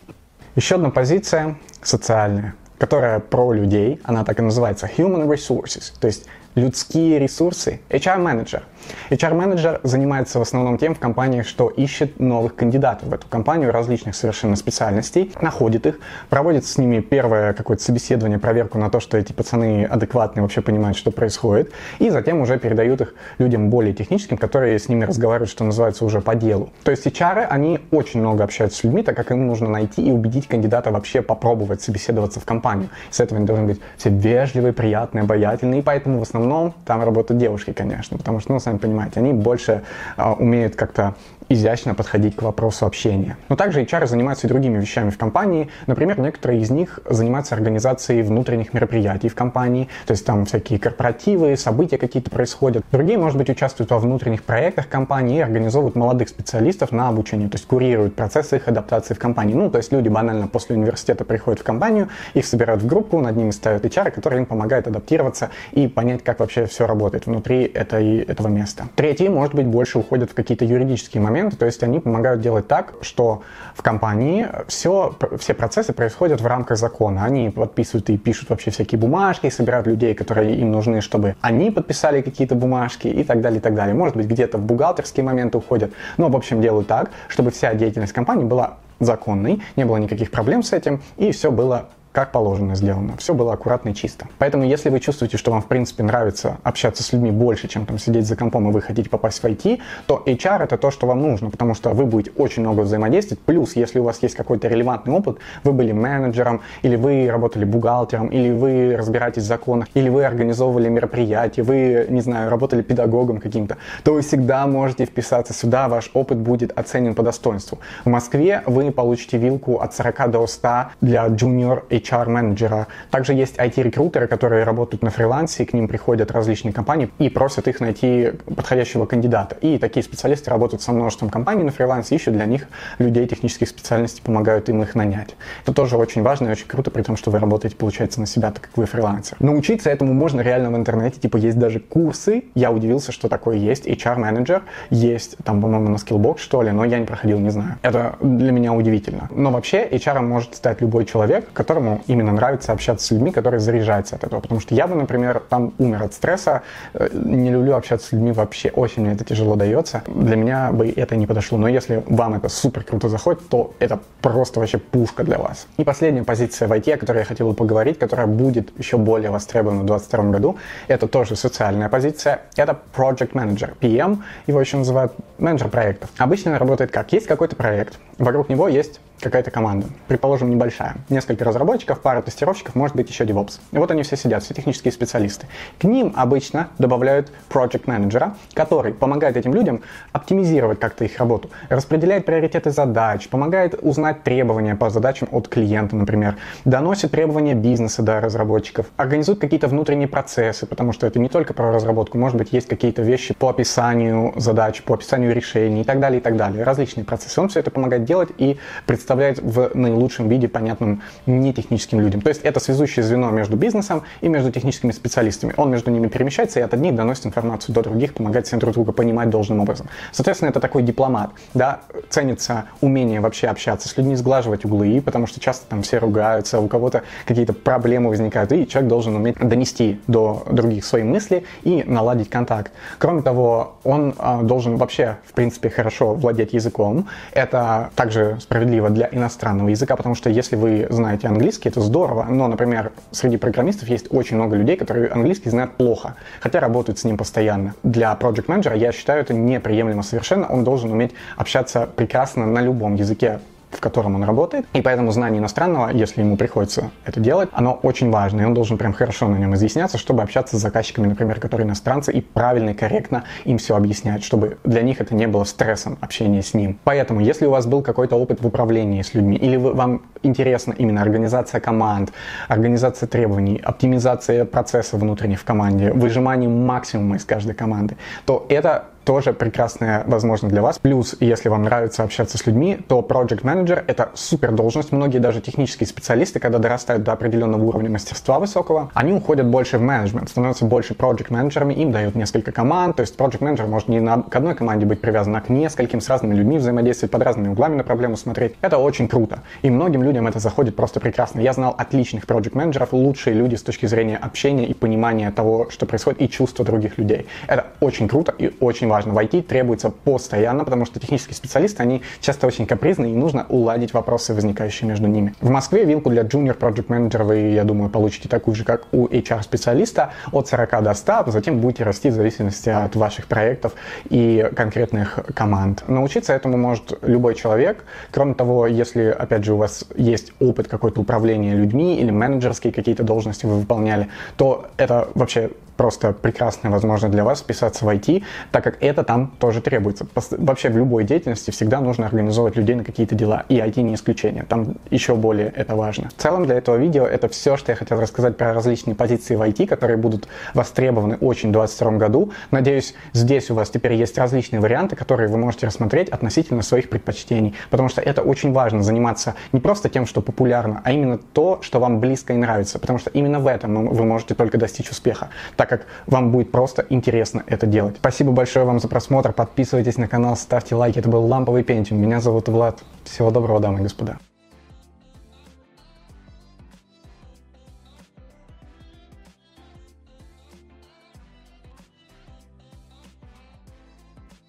Еще 0.55 0.75
одна 0.75 0.89
позиция 0.89 1.57
социальная, 1.81 2.55
которая 2.77 3.19
про 3.19 3.53
людей, 3.53 3.99
она 4.03 4.23
так 4.23 4.39
и 4.39 4.41
называется 4.41 4.89
Human 4.97 5.27
Resources, 5.27 5.93
то 5.99 6.07
есть 6.07 6.25
людские 6.55 7.19
ресурсы, 7.19 7.81
HR-менеджер. 7.89 8.63
HR-менеджер 9.09 9.81
занимается 9.83 10.39
в 10.39 10.41
основном 10.41 10.77
тем 10.77 10.95
в 10.95 10.99
компаниях, 10.99 11.47
что 11.47 11.69
ищет 11.69 12.19
новых 12.19 12.55
кандидатов 12.55 13.09
в 13.09 13.13
эту 13.13 13.27
компанию 13.27 13.71
различных 13.71 14.15
совершенно 14.15 14.55
специальностей, 14.55 15.31
находит 15.41 15.85
их, 15.85 15.99
проводит 16.29 16.65
с 16.65 16.77
ними 16.77 16.99
первое 16.99 17.53
какое-то 17.53 17.83
собеседование, 17.83 18.39
проверку 18.39 18.77
на 18.77 18.89
то, 18.89 18.99
что 18.99 19.17
эти 19.17 19.33
пацаны 19.33 19.85
адекватные, 19.85 20.43
вообще 20.43 20.61
понимают, 20.61 20.97
что 20.97 21.11
происходит, 21.11 21.71
и 21.99 22.09
затем 22.09 22.41
уже 22.41 22.59
передают 22.59 23.01
их 23.01 23.15
людям 23.37 23.69
более 23.69 23.93
техническим, 23.93 24.37
которые 24.37 24.77
с 24.77 24.89
ними 24.89 25.05
разговаривают, 25.05 25.49
что 25.49 25.63
называется, 25.63 26.05
уже 26.05 26.21
по 26.21 26.35
делу. 26.35 26.69
То 26.83 26.91
есть 26.91 27.05
HR, 27.05 27.45
они 27.49 27.79
очень 27.91 28.19
много 28.19 28.43
общаются 28.43 28.79
с 28.79 28.83
людьми, 28.83 29.03
так 29.03 29.15
как 29.15 29.31
им 29.31 29.47
нужно 29.47 29.69
найти 29.69 30.01
и 30.07 30.11
убедить 30.11 30.47
кандидата 30.47 30.91
вообще 30.91 31.21
попробовать 31.21 31.81
собеседоваться 31.81 32.39
в 32.39 32.45
компанию. 32.45 32.89
С 33.09 33.19
этого 33.19 33.37
они 33.37 33.45
должны 33.45 33.65
быть 33.65 33.81
все 33.97 34.09
вежливые, 34.09 34.73
приятные, 34.73 35.23
обаятельные, 35.23 35.79
и 35.79 35.83
поэтому 35.83 36.19
в 36.19 36.21
основном 36.21 36.73
там 36.85 37.03
работают 37.03 37.39
девушки, 37.39 37.73
конечно, 37.73 38.17
потому 38.17 38.39
что, 38.39 38.53
ну, 38.53 38.59
сами 38.69 38.77
понимаете, 38.77 39.19
они 39.19 39.33
больше 39.33 39.83
а, 40.15 40.33
умеют 40.33 40.75
как-то 40.75 41.15
изящно 41.49 41.95
подходить 41.95 42.35
к 42.35 42.41
вопросу 42.43 42.85
общения. 42.85 43.37
Но 43.49 43.55
также 43.55 43.81
HR 43.83 44.07
занимаются 44.07 44.47
и 44.47 44.49
другими 44.49 44.79
вещами 44.79 45.09
в 45.09 45.17
компании. 45.17 45.69
Например, 45.87 46.19
некоторые 46.19 46.61
из 46.61 46.69
них 46.69 46.99
занимаются 47.09 47.55
организацией 47.55 48.21
внутренних 48.21 48.73
мероприятий 48.73 49.29
в 49.29 49.35
компании, 49.35 49.89
то 50.05 50.11
есть 50.11 50.25
там 50.25 50.45
всякие 50.45 50.79
корпоративы, 50.79 51.57
события 51.57 51.97
какие-то 51.97 52.29
происходят. 52.29 52.85
Другие, 52.91 53.17
может 53.17 53.37
быть, 53.37 53.49
участвуют 53.49 53.91
во 53.91 53.99
внутренних 53.99 54.43
проектах 54.43 54.87
компании 54.87 55.39
и 55.39 55.41
организовывают 55.41 55.95
молодых 55.95 56.29
специалистов 56.29 56.91
на 56.91 57.09
обучение, 57.09 57.49
то 57.49 57.55
есть 57.55 57.67
курируют 57.67 58.15
процессы 58.15 58.57
их 58.57 58.67
адаптации 58.67 59.13
в 59.13 59.19
компании. 59.19 59.55
Ну, 59.55 59.69
то 59.69 59.77
есть 59.79 59.91
люди 59.91 60.07
банально 60.07 60.47
после 60.47 60.75
университета 60.75 61.25
приходят 61.25 61.59
в 61.59 61.63
компанию, 61.63 62.09
их 62.33 62.45
собирают 62.45 62.83
в 62.83 62.87
группу, 62.87 63.19
над 63.19 63.35
ними 63.35 63.51
ставят 63.51 63.83
HR, 63.85 64.11
который 64.11 64.39
им 64.39 64.45
помогает 64.45 64.87
адаптироваться 64.87 65.49
и 65.71 65.87
понять, 65.87 66.23
как 66.23 66.39
вообще 66.39 66.65
все 66.65 66.85
работает 66.85 67.25
внутри 67.25 67.63
этой, 67.63 68.19
этого 68.19 68.47
места. 68.47 68.87
Третьи, 68.95 69.27
может 69.27 69.55
быть, 69.55 69.65
больше 69.65 69.99
уходят 69.99 70.29
в 70.31 70.33
какие-то 70.35 70.65
юридические 70.65 71.21
моменты, 71.21 71.38
то 71.57 71.65
есть 71.65 71.83
они 71.83 71.99
помогают 71.99 72.41
делать 72.41 72.67
так, 72.67 72.93
что 73.01 73.41
в 73.73 73.81
компании 73.81 74.47
все, 74.67 75.15
все 75.37 75.53
процессы 75.53 75.93
происходят 75.93 76.41
в 76.41 76.47
рамках 76.47 76.77
закона. 76.77 77.25
Они 77.25 77.49
подписывают 77.49 78.09
и 78.09 78.17
пишут 78.17 78.49
вообще 78.49 78.71
всякие 78.71 78.99
бумажки, 78.99 79.49
собирают 79.49 79.87
людей, 79.87 80.13
которые 80.13 80.55
им 80.55 80.71
нужны, 80.71 81.01
чтобы 81.01 81.35
они 81.41 81.71
подписали 81.71 82.21
какие-то 82.21 82.55
бумажки 82.55 83.07
и 83.07 83.23
так 83.23 83.41
далее, 83.41 83.59
и 83.59 83.61
так 83.61 83.75
далее. 83.75 83.95
Может 83.95 84.15
быть, 84.15 84.27
где-то 84.27 84.57
в 84.57 84.61
бухгалтерские 84.61 85.23
моменты 85.23 85.57
уходят. 85.57 85.91
Но, 86.17 86.29
в 86.29 86.35
общем, 86.35 86.61
делают 86.61 86.87
так, 86.87 87.11
чтобы 87.27 87.51
вся 87.51 87.73
деятельность 87.73 88.13
компании 88.13 88.43
была 88.43 88.77
законной, 88.99 89.61
не 89.75 89.85
было 89.85 89.97
никаких 89.97 90.31
проблем 90.31 90.63
с 90.63 90.73
этим, 90.73 91.01
и 91.17 91.31
все 91.31 91.51
было 91.51 91.89
как 92.11 92.31
положено 92.31 92.75
сделано. 92.75 93.15
Все 93.17 93.33
было 93.33 93.53
аккуратно 93.53 93.89
и 93.89 93.93
чисто. 93.93 94.27
Поэтому, 94.37 94.63
если 94.63 94.89
вы 94.89 94.99
чувствуете, 94.99 95.37
что 95.37 95.51
вам, 95.51 95.61
в 95.61 95.67
принципе, 95.67 96.03
нравится 96.03 96.57
общаться 96.63 97.03
с 97.03 97.13
людьми 97.13 97.31
больше, 97.31 97.67
чем 97.67 97.85
там 97.85 97.99
сидеть 97.99 98.25
за 98.25 98.35
компом, 98.35 98.69
и 98.69 98.71
вы 98.71 98.81
хотите 98.81 99.09
попасть 99.09 99.41
в 99.41 99.45
IT, 99.45 99.79
то 100.07 100.23
HR 100.25 100.63
это 100.63 100.77
то, 100.77 100.91
что 100.91 101.07
вам 101.07 101.21
нужно, 101.21 101.49
потому 101.49 101.75
что 101.75 101.91
вы 101.91 102.05
будете 102.05 102.31
очень 102.37 102.63
много 102.63 102.81
взаимодействовать. 102.81 103.41
Плюс, 103.43 103.75
если 103.75 103.99
у 103.99 104.03
вас 104.03 104.21
есть 104.23 104.35
какой-то 104.35 104.67
релевантный 104.67 105.13
опыт, 105.13 105.37
вы 105.63 105.71
были 105.71 105.91
менеджером, 105.91 106.61
или 106.81 106.95
вы 106.95 107.29
работали 107.29 107.63
бухгалтером, 107.63 108.27
или 108.27 108.51
вы 108.51 108.95
разбираетесь 108.97 109.43
в 109.43 109.45
законах, 109.45 109.87
или 109.93 110.09
вы 110.09 110.25
организовывали 110.25 110.89
мероприятия, 110.89 111.61
вы, 111.61 112.07
не 112.09 112.21
знаю, 112.21 112.49
работали 112.49 112.81
педагогом 112.81 113.39
каким-то, 113.39 113.77
то 114.03 114.13
вы 114.13 114.21
всегда 114.21 114.65
можете 114.67 115.05
вписаться 115.05 115.53
сюда, 115.53 115.87
ваш 115.87 116.09
опыт 116.13 116.37
будет 116.37 116.77
оценен 116.77 117.13
по 117.13 117.23
достоинству. 117.23 117.79
В 118.03 118.09
Москве 118.09 118.63
вы 118.65 118.91
получите 118.91 119.37
вилку 119.37 119.79
от 119.79 119.93
40 119.93 120.31
до 120.31 120.47
100 120.47 120.69
для 121.01 121.27
junior 121.27 121.83
HR-менеджера. 121.99 122.87
Также 123.11 123.33
есть 123.33 123.57
IT-рекрутеры, 123.57 124.27
которые 124.27 124.63
работают 124.63 125.03
на 125.03 125.09
фрилансе, 125.09 125.63
и 125.63 125.65
к 125.65 125.73
ним 125.73 125.87
приходят 125.87 126.31
различные 126.31 126.73
компании 126.73 127.09
и 127.19 127.29
просят 127.29 127.67
их 127.67 127.79
найти 127.79 128.31
подходящего 128.55 129.05
кандидата. 129.05 129.55
И 129.61 129.77
такие 129.77 130.03
специалисты 130.03 130.49
работают 130.49 130.81
со 130.81 130.91
множеством 130.91 131.29
компаний 131.29 131.63
на 131.63 131.71
фрилансе, 131.71 132.15
ищут 132.15 132.33
для 132.33 132.45
них 132.45 132.67
людей 132.97 133.27
технических 133.27 133.67
специальностей, 133.67 134.21
помогают 134.23 134.69
им 134.69 134.81
их 134.81 134.95
нанять. 134.95 135.35
Это 135.63 135.73
тоже 135.73 135.97
очень 135.97 136.21
важно 136.21 136.47
и 136.47 136.51
очень 136.51 136.67
круто, 136.67 136.91
при 136.91 137.01
том, 137.01 137.17
что 137.17 137.31
вы 137.31 137.39
работаете, 137.39 137.75
получается, 137.75 138.19
на 138.19 138.25
себя, 138.25 138.51
так 138.51 138.63
как 138.63 138.77
вы 138.77 138.85
фрилансер. 138.85 139.37
Научиться 139.39 139.89
этому 139.89 140.13
можно 140.13 140.41
реально 140.41 140.71
в 140.71 140.75
интернете, 140.75 141.19
типа 141.19 141.37
есть 141.37 141.57
даже 141.57 141.79
курсы. 141.79 142.43
Я 142.55 142.71
удивился, 142.71 143.11
что 143.11 143.29
такое 143.29 143.57
есть. 143.57 143.87
HR-менеджер 143.87 144.63
есть, 144.89 145.37
там, 145.43 145.61
по-моему, 145.61 145.89
на 145.89 145.95
Skillbox, 145.95 146.37
что 146.39 146.61
ли, 146.61 146.71
но 146.71 146.85
я 146.85 146.99
не 146.99 147.05
проходил, 147.05 147.39
не 147.39 147.49
знаю. 147.49 147.77
Это 147.81 148.15
для 148.21 148.51
меня 148.51 148.73
удивительно. 148.73 149.29
Но 149.31 149.51
вообще 149.51 149.87
HR 149.87 150.21
может 150.21 150.55
стать 150.55 150.81
любой 150.81 151.05
человек, 151.05 151.51
которому 151.53 151.88
именно 152.07 152.31
нравится 152.31 152.71
общаться 152.71 153.07
с 153.07 153.11
людьми, 153.11 153.31
которые 153.31 153.59
заряжаются 153.59 154.15
от 154.15 154.23
этого. 154.23 154.39
Потому 154.39 154.61
что 154.61 154.75
я 154.75 154.87
бы, 154.87 154.95
например, 154.95 155.41
там 155.49 155.73
умер 155.77 156.03
от 156.03 156.13
стресса, 156.13 156.61
э, 156.93 157.09
не 157.13 157.49
люблю 157.49 157.75
общаться 157.75 158.07
с 158.07 158.11
людьми 158.11 158.31
вообще, 158.31 158.69
очень 158.69 159.03
мне 159.03 159.13
это 159.13 159.23
тяжело 159.23 159.55
дается. 159.55 160.03
Для 160.07 160.35
меня 160.35 160.71
бы 160.71 160.89
это 160.89 161.15
не 161.15 161.27
подошло. 161.27 161.57
Но 161.57 161.67
если 161.67 162.03
вам 162.07 162.35
это 162.35 162.49
супер 162.49 162.83
круто 162.83 163.09
заходит, 163.09 163.47
то 163.49 163.73
это 163.79 163.99
просто 164.21 164.59
вообще 164.59 164.77
пушка 164.77 165.23
для 165.23 165.37
вас. 165.37 165.67
И 165.77 165.83
последняя 165.83 166.23
позиция 166.23 166.67
в 166.67 166.71
IT, 166.71 166.93
о 166.93 166.97
которой 166.97 167.19
я 167.19 167.25
хотел 167.25 167.49
бы 167.49 167.53
поговорить, 167.53 167.99
которая 167.99 168.27
будет 168.27 168.77
еще 168.77 168.97
более 168.97 169.31
востребована 169.31 169.81
в 169.81 169.85
2022 169.85 170.31
году, 170.31 170.57
это 170.87 171.07
тоже 171.07 171.35
социальная 171.35 171.89
позиция. 171.89 172.41
Это 172.55 172.77
Project 172.95 173.31
Manager, 173.31 173.71
PM, 173.79 174.19
его 174.47 174.59
еще 174.59 174.77
называют 174.77 175.13
менеджер 175.37 175.69
проектов. 175.69 176.09
Обычно 176.17 176.57
работает 176.57 176.91
как? 176.91 177.11
Есть 177.13 177.27
какой-то 177.27 177.55
проект, 177.55 177.99
вокруг 178.17 178.49
него 178.49 178.67
есть 178.67 178.99
какая-то 179.19 179.51
команда, 179.51 179.87
предположим, 180.07 180.49
небольшая, 180.49 180.95
несколько 181.09 181.45
разработчиков, 181.45 181.99
пара 182.01 182.21
тестировщиков, 182.21 182.75
может 182.75 182.95
быть, 182.95 183.09
еще 183.09 183.25
DevOps. 183.25 183.59
И 183.71 183.77
вот 183.77 183.91
они 183.91 184.03
все 184.03 184.15
сидят, 184.15 184.43
все 184.43 184.53
технические 184.53 184.91
специалисты. 184.91 185.47
К 185.79 185.83
ним 185.83 186.13
обычно 186.15 186.69
добавляют 186.77 187.31
project 187.49 187.83
менеджера, 187.85 188.35
который 188.53 188.93
помогает 188.93 189.37
этим 189.37 189.53
людям 189.53 189.81
оптимизировать 190.11 190.79
как-то 190.79 191.05
их 191.05 191.17
работу, 191.17 191.49
распределяет 191.69 192.25
приоритеты 192.25 192.71
задач, 192.71 193.27
помогает 193.27 193.75
узнать 193.81 194.23
требования 194.23 194.75
по 194.75 194.89
задачам 194.89 195.27
от 195.31 195.47
клиента, 195.47 195.95
например, 195.95 196.37
доносит 196.65 197.11
требования 197.11 197.53
бизнеса 197.53 198.01
до 198.01 198.19
разработчиков, 198.21 198.87
организует 198.97 199.39
какие-то 199.39 199.67
внутренние 199.67 200.07
процессы, 200.07 200.65
потому 200.65 200.93
что 200.93 201.07
это 201.07 201.19
не 201.19 201.29
только 201.29 201.53
про 201.53 201.71
разработку, 201.71 202.17
может 202.17 202.37
быть, 202.37 202.53
есть 202.53 202.67
какие-то 202.67 203.01
вещи 203.01 203.33
по 203.37 203.49
описанию 203.49 204.33
задач, 204.37 204.81
по 204.83 204.95
описанию 204.95 205.33
решений 205.33 205.81
и 205.81 205.83
так 205.83 205.99
далее, 205.99 206.19
и 206.19 206.23
так 206.23 206.37
далее, 206.37 206.63
различные 206.63 207.03
процессы. 207.03 207.39
Он 207.41 207.49
все 207.49 207.59
это 207.59 207.71
помогает 207.71 208.05
делать 208.05 208.29
и 208.37 208.57
представляет 208.85 209.08
представляет 209.09 209.39
в 209.41 209.71
наилучшем 209.73 210.29
виде, 210.29 210.47
понятным 210.47 211.01
не 211.25 211.51
техническим 211.51 211.99
людям. 211.99 212.21
То 212.21 212.29
есть 212.29 212.41
это 212.43 212.59
связующее 212.59 213.03
звено 213.03 213.31
между 213.31 213.57
бизнесом 213.57 214.03
и 214.21 214.29
между 214.29 214.51
техническими 214.51 214.91
специалистами. 214.91 215.51
Он 215.57 215.71
между 215.71 215.89
ними 215.89 216.07
перемещается 216.07 216.59
и 216.59 216.61
от 216.61 216.75
одних 216.75 216.93
доносит 216.93 217.25
информацию 217.25 217.73
до 217.73 217.81
других, 217.81 218.13
помогает 218.13 218.45
всем 218.45 218.59
друг 218.59 218.75
друга 218.75 218.91
понимать 218.91 219.31
должным 219.31 219.61
образом. 219.61 219.87
Соответственно, 220.11 220.49
это 220.49 220.59
такой 220.59 220.83
дипломат. 220.83 221.31
Да? 221.55 221.79
Ценится 222.11 222.65
умение 222.81 223.19
вообще 223.19 223.47
общаться 223.47 223.89
с 223.89 223.97
людьми, 223.97 224.15
сглаживать 224.15 224.63
углы, 224.63 225.01
потому 225.01 225.25
что 225.25 225.39
часто 225.39 225.65
там 225.67 225.81
все 225.81 225.97
ругаются, 225.97 226.59
у 226.59 226.67
кого-то 226.67 227.01
какие-то 227.25 227.53
проблемы 227.53 228.09
возникают, 228.09 228.51
и 228.51 228.67
человек 228.67 228.89
должен 228.89 229.15
уметь 229.15 229.39
донести 229.39 229.99
до 230.05 230.43
других 230.51 230.85
свои 230.85 231.01
мысли 231.01 231.45
и 231.63 231.83
наладить 231.83 232.29
контакт. 232.29 232.71
Кроме 232.99 233.23
того, 233.23 233.77
он 233.83 234.13
э, 234.19 234.39
должен 234.43 234.75
вообще, 234.75 235.17
в 235.25 235.33
принципе, 235.33 235.71
хорошо 235.71 236.13
владеть 236.13 236.53
языком. 236.53 237.07
Это 237.31 237.89
также 237.95 238.37
справедливо 238.39 238.91
для 238.98 238.98
для 238.99 239.07
иностранного 239.13 239.69
языка, 239.69 239.95
потому 239.95 240.13
что 240.13 240.29
если 240.29 240.57
вы 240.57 240.85
знаете 240.89 241.27
английский, 241.27 241.69
это 241.69 241.79
здорово, 241.79 242.25
но, 242.29 242.49
например, 242.49 242.91
среди 243.11 243.37
программистов 243.37 243.87
есть 243.87 244.07
очень 244.09 244.35
много 244.35 244.57
людей, 244.57 244.75
которые 244.75 245.07
английский 245.07 245.49
знают 245.49 245.71
плохо, 245.77 246.15
хотя 246.41 246.59
работают 246.59 246.99
с 246.99 247.05
ним 247.05 247.15
постоянно. 247.15 247.75
Для 247.83 248.11
project 248.19 248.45
менеджера 248.47 248.75
я 248.75 248.91
считаю 248.91 249.21
это 249.21 249.33
неприемлемо 249.33 250.03
совершенно, 250.03 250.47
он 250.47 250.65
должен 250.65 250.91
уметь 250.91 251.13
общаться 251.37 251.87
прекрасно 251.95 252.45
на 252.45 252.59
любом 252.59 252.95
языке 252.95 253.39
в 253.71 253.79
котором 253.79 254.15
он 254.15 254.23
работает. 254.23 254.65
И 254.73 254.81
поэтому 254.81 255.11
знание 255.11 255.39
иностранного, 255.39 255.89
если 255.89 256.21
ему 256.21 256.37
приходится 256.37 256.91
это 257.05 257.19
делать, 257.19 257.49
оно 257.51 257.73
очень 257.83 258.09
важно, 258.09 258.41
и 258.41 258.45
он 258.45 258.53
должен 258.53 258.77
прям 258.77 258.93
хорошо 258.93 259.27
на 259.27 259.37
нем 259.37 259.55
изъясняться, 259.55 259.97
чтобы 259.97 260.23
общаться 260.23 260.57
с 260.57 260.61
заказчиками, 260.61 261.07
например, 261.07 261.39
которые 261.39 261.65
иностранцы, 261.67 262.11
и 262.11 262.21
правильно 262.21 262.71
и 262.71 262.73
корректно 262.73 263.23
им 263.45 263.57
все 263.57 263.75
объяснять, 263.75 264.23
чтобы 264.23 264.57
для 264.63 264.81
них 264.81 265.01
это 265.01 265.15
не 265.15 265.27
было 265.27 265.43
стрессом 265.43 265.97
общение 266.01 266.41
с 266.41 266.53
ним. 266.53 266.79
Поэтому, 266.83 267.19
если 267.19 267.45
у 267.45 267.51
вас 267.51 267.65
был 267.65 267.81
какой-то 267.81 268.15
опыт 268.15 268.41
в 268.41 268.47
управлении 268.47 269.01
с 269.01 269.13
людьми, 269.13 269.37
или 269.37 269.57
вы, 269.57 269.73
вам 269.73 270.01
интересна 270.23 270.73
именно 270.77 271.01
организация 271.01 271.61
команд, 271.61 272.11
организация 272.47 273.07
требований, 273.07 273.61
оптимизация 273.63 274.45
процесса 274.45 274.97
внутренних 274.97 275.39
в 275.39 275.45
команде, 275.45 275.91
выжимание 275.91 276.49
максимума 276.49 277.17
из 277.17 277.25
каждой 277.25 277.55
команды, 277.55 277.97
то 278.25 278.45
это 278.49 278.85
тоже 279.03 279.33
прекрасная 279.33 280.03
возможность 280.05 280.53
для 280.53 280.61
вас. 280.61 280.79
Плюс, 280.79 281.15
если 281.19 281.49
вам 281.49 281.63
нравится 281.63 282.03
общаться 282.03 282.37
с 282.37 282.45
людьми, 282.45 282.79
то 282.87 282.99
Project 282.99 283.41
Manager— 283.41 283.83
это 283.87 284.09
супер 284.13 284.51
должность. 284.51 284.91
Многие 284.91 285.19
даже 285.19 285.41
технические 285.41 285.87
специалисты, 285.87 286.39
когда 286.39 286.59
дорастают 286.59 287.03
до 287.03 287.13
определенного 287.13 287.63
уровня 287.63 287.89
мастерства 287.89 288.39
высокого, 288.39 288.91
они 288.93 289.13
уходят 289.13 289.47
больше 289.47 289.77
в 289.77 289.81
менеджмент, 289.81 290.29
становятся 290.29 290.65
больше 290.65 290.93
Project 290.93 291.27
менеджерами, 291.29 291.73
им 291.73 291.91
дают 291.91 292.15
несколько 292.15 292.51
команд. 292.51 292.95
То 292.95 293.01
есть 293.01 293.15
Project 293.15 293.39
Manager 293.39 293.67
может 293.67 293.87
не 293.87 293.99
на, 293.99 294.21
к 294.21 294.35
одной 294.35 294.55
команде 294.55 294.85
быть 294.85 295.01
привязан, 295.01 295.35
а 295.35 295.41
к 295.41 295.49
нескольким, 295.49 296.01
с 296.01 296.09
разными 296.09 296.35
людьми 296.35 296.57
взаимодействовать, 296.57 297.11
под 297.11 297.23
разными 297.23 297.49
углами 297.49 297.75
на 297.75 297.83
проблему 297.83 298.17
смотреть. 298.17 298.55
Это 298.61 298.77
очень 298.77 299.07
круто. 299.07 299.39
И 299.61 299.69
многим 299.69 300.03
людям 300.03 300.27
это 300.27 300.39
заходит 300.39 300.75
просто 300.75 300.99
прекрасно. 300.99 301.39
Я 301.39 301.53
знал 301.53 301.73
отличных 301.77 302.25
Project 302.25 302.55
менеджеров, 302.55 302.93
лучшие 302.93 303.33
люди 303.33 303.55
с 303.55 303.63
точки 303.63 303.85
зрения 303.85 304.17
общения 304.17 304.65
и 304.65 304.73
понимания 304.73 305.31
того, 305.31 305.69
что 305.69 305.85
происходит, 305.85 306.21
и 306.21 306.29
чувства 306.29 306.65
других 306.65 306.97
людей. 306.97 307.27
Это 307.47 307.67
очень 307.79 308.07
круто 308.07 308.33
и 308.37 308.55
очень 308.59 308.88
важно. 308.89 309.13
В 309.13 309.17
IT 309.17 309.43
требуется 309.43 309.89
постоянно, 309.89 310.65
потому 310.65 310.85
что 310.85 310.99
технические 310.99 311.35
специалисты, 311.35 311.81
они 311.83 312.01
часто 312.19 312.47
очень 312.47 312.65
капризны, 312.65 313.11
и 313.11 313.15
нужно 313.15 313.45
уладить 313.49 313.93
вопросы, 313.93 314.33
возникающие 314.33 314.87
между 314.87 315.07
ними. 315.07 315.33
В 315.41 315.49
Москве 315.49 315.85
вилку 315.85 316.09
для 316.09 316.23
junior 316.23 316.57
project 316.57 316.87
manager 316.87 317.23
вы, 317.23 317.37
я 317.37 317.63
думаю, 317.63 317.89
получите 317.89 318.27
такую 318.27 318.55
же, 318.55 318.63
как 318.63 318.87
у 318.91 319.07
HR-специалиста, 319.07 320.11
от 320.31 320.47
40 320.47 320.83
до 320.83 320.93
100, 320.93 321.13
а 321.13 321.31
затем 321.31 321.59
будете 321.59 321.83
расти 321.83 322.09
в 322.09 322.13
зависимости 322.13 322.69
от 322.69 322.95
ваших 322.95 323.27
проектов 323.27 323.73
и 324.09 324.49
конкретных 324.55 325.19
команд. 325.33 325.83
Научиться 325.87 326.33
этому 326.33 326.57
может 326.57 326.97
любой 327.01 327.35
человек. 327.35 327.85
Кроме 328.11 328.33
того, 328.33 328.67
если, 328.67 329.05
опять 329.05 329.43
же, 329.43 329.53
у 329.53 329.57
вас 329.57 329.85
есть 329.95 330.33
опыт 330.39 330.67
какой-то 330.67 331.01
управления 331.01 331.53
людьми 331.53 331.99
или 331.99 332.11
менеджерские 332.11 332.73
какие-то 332.73 333.03
должности 333.03 333.45
вы 333.45 333.59
выполняли, 333.59 334.09
то 334.37 334.67
это 334.77 335.09
вообще 335.15 335.51
просто 335.79 336.11
прекрасная 336.11 336.69
возможность 336.69 337.13
для 337.13 337.23
вас 337.23 337.39
вписаться 337.39 337.85
в 337.85 337.87
IT, 337.87 338.21
так 338.51 338.65
как 338.65 338.83
это 338.83 339.05
там 339.05 339.31
тоже 339.39 339.61
требуется. 339.61 340.05
Вообще 340.31 340.67
в 340.67 340.75
любой 340.75 341.05
деятельности 341.05 341.51
всегда 341.51 341.79
нужно 341.79 342.05
организовывать 342.05 342.57
людей 342.57 342.75
на 342.75 342.83
какие-то 342.83 343.15
дела, 343.15 343.45
и 343.47 343.55
IT 343.59 343.81
не 343.81 343.95
исключение. 343.95 344.43
Там 344.43 344.75
еще 344.89 345.15
более 345.15 345.47
это 345.47 345.77
важно. 345.77 346.09
В 346.09 346.21
целом 346.21 346.45
для 346.45 346.55
этого 346.55 346.75
видео 346.75 347.05
это 347.05 347.29
все, 347.29 347.55
что 347.55 347.71
я 347.71 347.77
хотел 347.77 347.97
рассказать 348.01 348.35
про 348.35 348.53
различные 348.53 348.93
позиции 348.93 349.35
в 349.35 349.41
IT, 349.41 349.67
которые 349.67 349.95
будут 349.95 350.27
востребованы 350.53 351.15
очень 351.15 351.47
в 351.47 351.53
2022 351.53 351.91
году. 351.91 352.33
Надеюсь, 352.51 352.93
здесь 353.13 353.49
у 353.49 353.53
вас 353.55 353.69
теперь 353.69 353.93
есть 353.93 354.17
различные 354.17 354.59
варианты, 354.59 354.97
которые 354.97 355.29
вы 355.29 355.37
можете 355.37 355.65
рассмотреть 355.65 356.09
относительно 356.09 356.61
своих 356.61 356.89
предпочтений, 356.89 357.55
потому 357.69 357.87
что 357.87 358.01
это 358.01 358.21
очень 358.21 358.51
важно 358.51 358.83
заниматься 358.83 359.35
не 359.53 359.61
просто 359.61 359.87
тем, 359.87 360.05
что 360.05 360.21
популярно, 360.21 360.81
а 360.83 360.91
именно 360.91 361.17
то, 361.17 361.59
что 361.61 361.79
вам 361.79 362.01
близко 362.01 362.33
и 362.33 362.35
нравится, 362.35 362.79
потому 362.79 362.99
что 362.99 363.11
именно 363.11 363.39
в 363.39 363.47
этом 363.47 363.87
вы 363.87 364.03
можете 364.03 364.35
только 364.35 364.57
достичь 364.57 364.89
успеха. 364.89 365.29
Как 365.69 365.85
вам 366.07 366.31
будет 366.31 366.51
просто 366.51 366.83
интересно 366.89 367.43
это 367.45 367.67
делать. 367.67 367.97
Спасибо 367.99 368.31
большое 368.31 368.65
вам 368.65 368.79
за 368.79 368.87
просмотр, 368.87 369.33
подписывайтесь 369.33 369.97
на 369.97 370.07
канал, 370.07 370.35
ставьте 370.35 370.73
лайки. 370.73 370.97
Это 370.97 371.09
был 371.09 371.23
Ламповый 371.27 371.63
Пентиум. 371.63 372.01
Меня 372.01 372.21
зовут 372.21 372.49
Влад. 372.49 372.79
Всего 373.03 373.29
доброго, 373.29 373.59
дамы 373.59 373.81
и 373.81 373.83
господа. 373.83 374.17